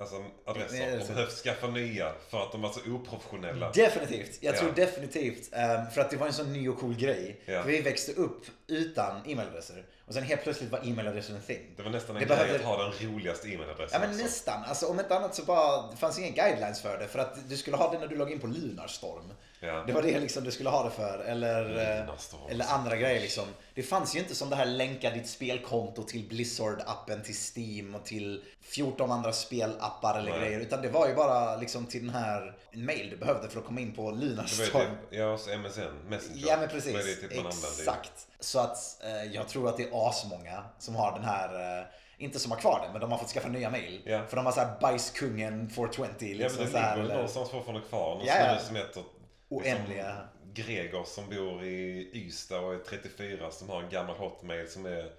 [0.00, 1.12] alltså, Nej, adresser är och så.
[1.12, 3.72] behövt skaffa nya för att de var så oprofessionella?
[3.72, 4.38] Definitivt.
[4.42, 4.84] Jag tror Ja.
[4.86, 5.48] definitivt.
[5.52, 7.40] ehm, för att det var en sån ny och cool grej.
[7.46, 7.62] Ja.
[7.62, 9.84] För vi växte upp utan e-mailadresser.
[10.10, 11.60] Och sen helt plötsligt var e-mailadresser en thing.
[11.76, 14.22] Det var nästan en Det grej behövde- att ha den roligaste e-mailadressen Ja men också.
[14.22, 14.64] nästan.
[14.64, 17.08] Alltså, om inte annat så bara, det fanns inga guidelines för det.
[17.08, 19.32] För att du skulle ha det när du loggade in på Lunarstorm.
[19.62, 19.84] Ja.
[19.86, 21.18] Det var det liksom du skulle ha det för.
[21.18, 23.44] Eller, eh, eller andra grejer liksom.
[23.74, 28.04] Det fanns ju inte som det här länka ditt spelkonto till Blizzard-appen, till Steam och
[28.04, 30.40] till 14 andra spelappar eller Nej.
[30.40, 30.60] grejer.
[30.60, 33.80] Utan det var ju bara liksom till den här mail du behövde för att komma
[33.80, 34.82] in på Lunarstorm.
[34.82, 36.44] typ, ja, så MSN, Messenger.
[36.48, 37.20] Ja men precis.
[37.20, 37.32] typ.
[37.32, 38.26] Exakt.
[38.40, 41.84] Så att eh, jag tror att det är asmånga som har den här, eh,
[42.18, 44.02] inte som har kvar den, men de har fått skaffa nya mail.
[44.04, 44.22] Ja.
[44.28, 47.86] För de har såhär bajskungen 420 Ja liksom men så det ligger väl någonstans fortfarande
[47.88, 48.14] kvar.
[48.14, 48.44] Någon Ja, ja.
[48.44, 49.02] snubbe som heter
[49.50, 50.16] Oändliga.
[50.54, 55.10] Gregor som bor i Ystad och är 34 som har en gammal hotmail som är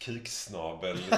[0.00, 1.10] kuksnabel 10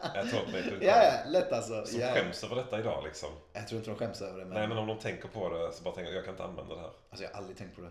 [0.00, 0.78] at hotmail.com.
[0.80, 1.86] Ja, ja, lätt alltså.
[1.86, 2.14] Som Ja.
[2.14, 3.28] skäms över detta idag liksom.
[3.52, 5.72] Jag tror inte de skäms över det, men, Nej men om de tänker på det
[5.72, 6.90] så bara tänker jag, jag kan inte använda det här.
[7.10, 7.90] alltså, jag har aldrig tänkt på det.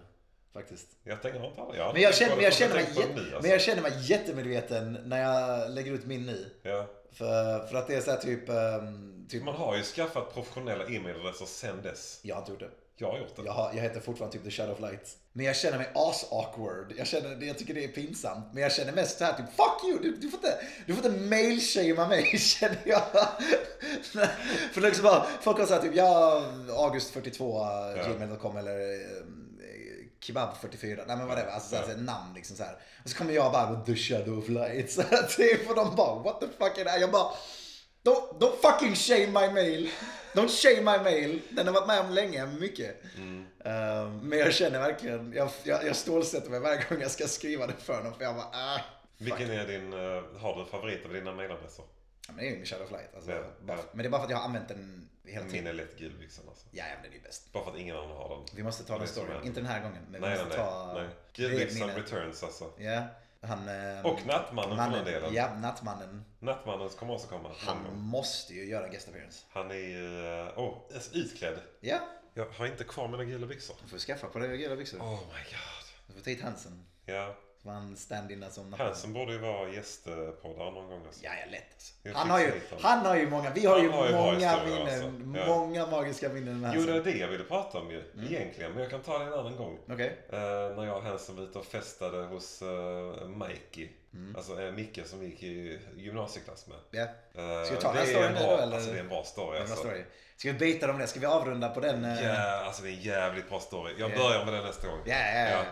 [0.53, 0.87] Faktiskt.
[1.03, 1.75] Jag tänker inte alla.
[1.77, 3.41] Jag Men jag känner, på men det jag känner, mig, på det alltså.
[3.41, 6.49] men jag känner mig jättemedveten när jag lägger ut min nu.
[6.63, 6.87] ja.
[7.11, 10.85] För, för att det är så här typ, ehm, typ Man har ju skaffat professionella
[10.87, 12.19] e-mailadresser sen dess.
[12.23, 12.69] jag har inte gjort det.
[12.97, 13.41] Jag har gjort det.
[13.45, 15.17] Jag, har, jag heter fortfarande typ The Shadow of Light.
[15.33, 16.93] Men jag känner mig as-awkward.
[16.97, 18.45] Jag, känner, jag tycker det är pinsamt.
[18.53, 19.99] Men jag känner mest så här typ Fuck you!
[20.01, 23.01] Du, du får inte, du får inte mail-shamea mig känner jag.
[24.73, 28.99] För liksom bara, folk har såhär typ ja, August42 gmail.com eller eh,
[30.25, 31.03] Kebab44.
[31.07, 31.51] Nej men vad det var.
[31.51, 31.87] Alltså såhär, Ja.
[31.87, 32.75] såhär, namn liksom så här.
[33.03, 34.97] Och så kommer jag bara The Shadow of Light.
[35.37, 36.99] Typ, och de bara what the fuck är det här?
[36.99, 37.31] Jag bara
[38.03, 39.89] Don't, don't fucking shame my mail.
[40.33, 41.41] Don't shame my mail.
[41.49, 43.01] Den har varit med om länge, mycket.
[43.65, 47.67] Eh, men jag känner verkligen, jag, jag, jag stålsätter mig varje gång jag ska skriva
[47.67, 48.13] det för någon.
[48.13, 48.79] För jag bara, ah.
[49.17, 51.85] Vilken är din, eh, har du en favorit av dina mailadresser?
[52.27, 53.15] Ja, men det är ju min Shadow of Light.
[53.15, 53.83] Alltså, Ja, bara, ja.
[53.91, 55.67] Men det är bara för att jag har använt den hela Min tiden.
[55.67, 56.65] är lätt gul liksom alltså.
[56.71, 57.51] Ja, men den är ju bäst.
[57.53, 58.45] Bara för att ingen annan har den.
[58.55, 59.43] Vi måste ta den storyn.
[59.43, 60.67] Inte den här gången, men vi Nej, nej, måste nej.
[60.67, 60.93] ta...
[61.37, 61.73] nej.
[61.73, 62.65] mina- Returns alltså.
[62.77, 63.03] Ja,
[63.41, 63.67] han...
[63.97, 65.33] eh, Och Nattmannen för den delen.
[65.33, 66.25] Ja, Nattmannen.
[66.39, 67.49] Nattmannen kommer också komma.
[67.59, 69.45] Han måste ju göra en guest appearance.
[69.49, 71.59] Han är ju, eh, oh, alltså utklädd.
[71.79, 71.99] Ja,
[72.33, 73.75] Jag har inte kvar mina gula byxor.
[73.83, 74.99] Du får skaffa på dig gula byxor.
[74.99, 75.85] Oh my god.
[76.07, 76.85] Du får ta hit Hansen.
[77.05, 78.45] Ja, Så var han stand-in
[78.93, 81.05] som borde ju vara gästpoddare någon gång.
[81.05, 81.23] Alltså.
[81.25, 81.93] Ja, ja, lätt alltså.
[82.03, 82.51] Jag Han har, ju,
[82.81, 84.81] han har ju många, vi har Han ju har många minnen.
[84.81, 85.39] alltså.
[85.39, 85.55] Ja.
[85.55, 87.03] Många magiska minnen med Jo, Hansen.
[87.03, 88.03] det är det jag ville prata om ju.
[88.29, 89.79] Egentligen, men jag kan ta det en annan gång.
[89.91, 90.17] Okej.
[90.29, 93.89] Eh, när jag och Hansen var ute och festade hos uh, Mikey.
[94.13, 94.35] Mm.
[94.35, 96.77] Alltså uh, Micke som vi gick i gymnasieklass med.
[96.91, 97.01] Ja.
[97.41, 98.75] Eh, Ska vi ta den storyn en nu då, eller?
[98.75, 99.75] Alltså det är en bra story en alltså.
[99.83, 100.03] bra story.
[100.37, 101.07] Ska vi byta om det?
[101.07, 102.05] Ska vi avrunda på den?
[102.05, 102.23] eh?
[102.23, 103.93] Ja, alltså det är en jävligt bra story.
[103.99, 104.17] Jag Ja.
[104.17, 104.99] börjar med den nästa gång.
[105.05, 105.63] Ja, ja, ja.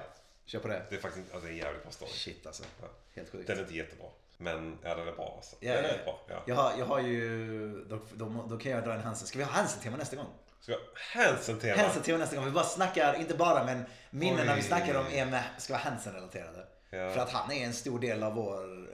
[0.50, 0.52] Ja.
[0.52, 0.86] Kör på det.
[0.90, 2.12] Det är faktiskt alltså det är en jävligt bra story.
[2.12, 2.64] Shit alltså.
[2.82, 2.88] Ja.
[3.16, 3.48] Helt sjukt.
[3.48, 4.08] Den är inte jättebra.
[4.38, 5.56] Men ja, den är bra alltså.
[5.60, 5.90] Ja, den ja.
[5.90, 6.22] är rätt bra.
[6.28, 6.44] Ja.
[6.46, 9.28] Jag har, jag har ju, då, då, då kan jag dra en Hansen.
[9.28, 10.26] Ska vi ha Hansen-tema nästa gång?
[10.62, 11.82] Ska jag Hansen-tema?
[11.82, 12.46] Hansen-tema nästa gång.
[12.46, 16.66] Vi bara snackar, inte bara men minnena vi snackar om är med, ska vara Hansen-relaterade.
[16.90, 17.10] Ja.
[17.14, 18.88] För att han är en stor del av vår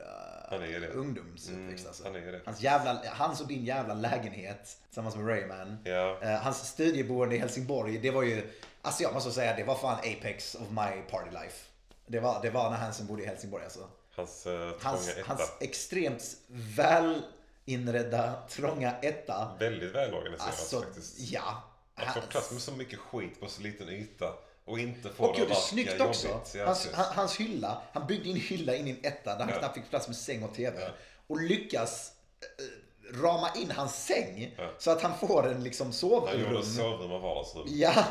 [0.52, 1.86] uh, ungdomsuppväxt.
[1.86, 2.04] Mm, alltså.
[2.04, 2.42] han.
[2.46, 5.78] Hans, jävla, hans och din jävla lägenhet tillsammans med Rayman.
[5.84, 6.20] Ja.
[6.22, 8.52] Eh, hans studieboende i Helsingborg, det var ju,
[8.86, 11.66] alltså jag måste säga, det var fan apex of my party life.
[12.08, 13.88] Det var, det var när Hansen bodde i Helsingborg alltså.
[14.16, 15.22] Hans uh, Hans, etta.
[15.28, 17.22] hans extremt väl
[17.66, 19.56] inredda, trånga etta.
[19.60, 21.20] Väldigt välorganiserat Alltså, faktiskt.
[21.20, 21.64] ja.
[21.96, 24.34] Att få Hans- plats med så mycket skit på så liten yta
[24.66, 26.28] och inte få Och det att snyggt också.
[26.28, 26.56] jobbigt.
[26.56, 29.50] Ja, Hans, han- hans hylla, han byggde in hylla in i en etta där han
[29.50, 29.60] Ja.
[29.60, 30.82] knappt fick plats med säng och TV.
[30.82, 30.88] Ja.
[31.28, 32.12] Och lyckas
[32.42, 32.66] eh,
[33.14, 34.72] rama in hans säng Ja.
[34.78, 36.64] så att han får en liksom Han gjorde sovrum.
[36.64, 37.66] sovrum och vardagsrum.
[37.70, 38.06] Ja,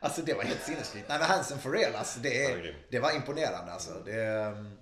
[0.00, 1.08] alltså det var helt sinnessjukt.
[1.08, 2.20] Nej men Hansen for real alltså.
[2.20, 4.02] Det, är det var imponerande alltså.
[4.04, 4.78] Det, um,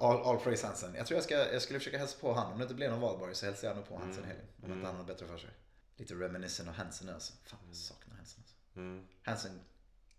[0.00, 0.94] all, all praise Hansen.
[0.94, 2.52] Jag tror jag, ska, jag skulle försöka hälsa på han.
[2.52, 4.28] Om det inte blir någon valborg så hälsar jag nog på Hansen Mm.
[4.28, 4.46] helgen.
[4.64, 5.50] Om inte han har bättre för sig.
[5.96, 7.32] Lite reminiscent av Hansen alltså.
[7.44, 8.56] Fan jag saknar Hansen alltså.
[8.80, 9.06] Mm.
[9.22, 9.60] Hansen,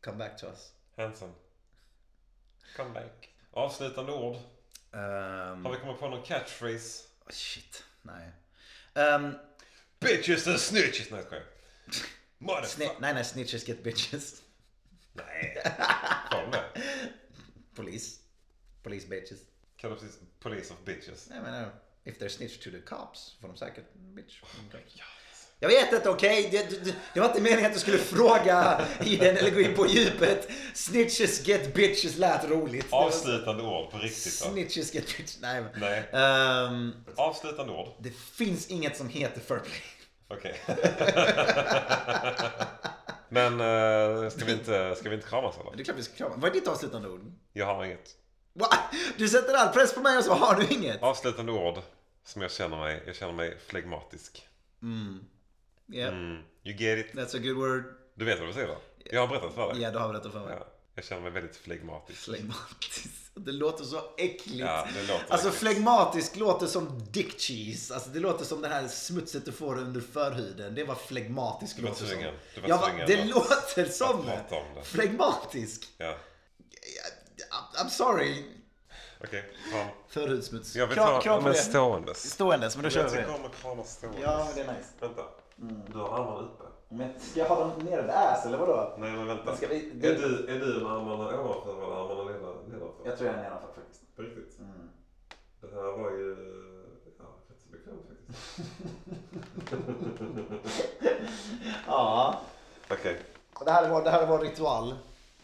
[0.02, 0.72] come back to us.
[0.98, 1.34] Hansen.
[2.78, 3.30] Come back.
[3.52, 4.36] Avslutande ord.
[4.36, 7.04] Um, Har vi kommit på någon catchphrase?
[7.30, 8.32] Shit, nej.
[8.96, 9.36] Um,
[10.00, 11.12] Bitches and snitches!
[11.12, 11.30] Nej, jag
[12.66, 14.42] sni- nej, nej, snitches get bitches.
[15.14, 15.62] Nej.
[16.32, 16.82] De det?
[17.76, 18.20] Polis.
[18.84, 19.40] Police bitches.
[19.78, 21.30] Kallar precis police of bitches.
[21.30, 21.72] Jag menar,
[22.04, 24.42] if they're snitch to the cops får de säkert bitch.
[25.64, 26.50] Jag vet inte, okej?
[26.52, 29.76] Det, det, det var inte meningen att du skulle fråga i den eller gå in
[29.76, 30.48] på djupet.
[30.74, 32.86] Snitches get bitches lät roligt.
[32.90, 34.50] Avslutande ord på riktigt då.
[34.50, 35.38] Snitches get bitches.
[35.42, 35.62] Nej.
[35.62, 36.10] men- Nej.
[36.14, 37.88] Ehm, Avslutande ord.
[38.00, 39.82] det finns inget som heter fair play.
[40.28, 40.62] Okej.
[43.30, 45.76] Men eh, ska, vi inte, ska vi inte kramas eller?
[45.76, 46.36] Det är klart vi ska krama.
[46.38, 47.22] Vad är ditt avslutande ord?
[47.54, 48.10] Jag har inget.
[48.54, 48.68] Va?
[49.18, 51.04] Du sätter all press på mig och så har du inget.
[51.04, 51.78] Avslutande ord
[52.26, 53.04] som jag känner mig.
[53.06, 54.48] Jag känner mig flegmatisk.
[55.94, 56.44] Yeah, Mm.
[56.64, 57.14] You get it?
[57.14, 57.84] that's a good word.
[58.16, 58.78] Du vet vad det betyder?
[59.06, 59.82] Jag har berättat för dig.
[59.82, 60.56] Ja, du har berättat för mig.
[60.60, 60.68] Ja.
[60.96, 62.20] Jag känner mig väldigt flegmatisk.
[62.20, 63.10] Flegmatisk.
[63.36, 64.60] Det låter så äckligt.
[64.60, 65.60] Ja, det låter alltså äckligt.
[65.64, 67.94] flegmatisk låter som dick cheese.
[67.94, 70.76] Alltså det låter som det här smutset du får under förhuden.
[70.76, 72.08] Det var flegmatisk var låter som.
[72.08, 72.34] tvungen.
[72.56, 74.84] Du var Jag tvungen det att- låter som det.
[74.84, 75.88] Flegmatisk.
[75.98, 76.16] Ja.
[77.84, 78.44] I'm sorry.
[79.24, 79.88] Okej, kram.
[80.10, 80.76] Förhudssmuts.
[80.76, 81.54] Jag vill Kram- ta kram det.
[81.54, 82.32] ståendes.
[82.32, 83.34] Ståendes, men då kör Jag vi tycker det.
[83.34, 84.22] om att krama ståendes.
[84.24, 84.90] Ja, det är nice.
[85.00, 85.22] Vänta.
[85.56, 86.64] Du har armarna uppe.
[86.90, 88.96] Men ska jag ha dem nere vid ass eller vadå?
[88.98, 89.44] Nej men vänta.
[89.46, 93.06] Men ska vi- Är, du, är du med armarna ovanför eller armarna nedan- nedanför?
[93.06, 94.16] Jag tror jag är nedanför faktiskt.
[94.16, 94.60] På riktigt?
[94.60, 94.90] Mm.
[95.62, 96.36] Det här var ju
[97.20, 98.60] ja, rätt så bekvämt faktiskt.
[101.88, 102.42] Ja.
[102.92, 103.20] Okej.
[103.66, 104.96] Det här är vår, det här är vår ritual.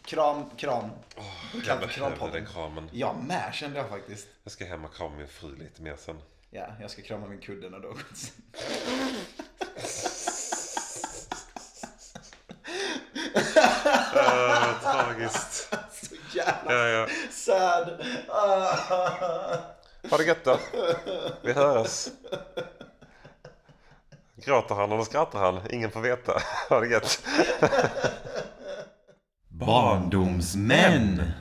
[0.04, 0.84] Kram, kram.
[1.16, 2.88] Oh, jag behövde den kramen.
[2.92, 4.28] Jag med kände jag faktiskt.
[4.42, 6.16] Jag ska hem och krama min fru lite mer sen.
[6.52, 8.32] Ja, jag ska krama min kudde när något.
[14.16, 15.74] Uh, tragiskt.
[15.92, 17.06] Så jävla Ja, ja.
[17.30, 18.04] sad.
[20.10, 20.58] Ha det gött då.
[21.42, 22.08] Vi hörs.
[24.44, 25.60] Gråter han eller skrattar han?
[25.70, 26.42] Ingen får veta.
[26.68, 27.22] Ha det gött.
[29.48, 31.32] Barndomsmän.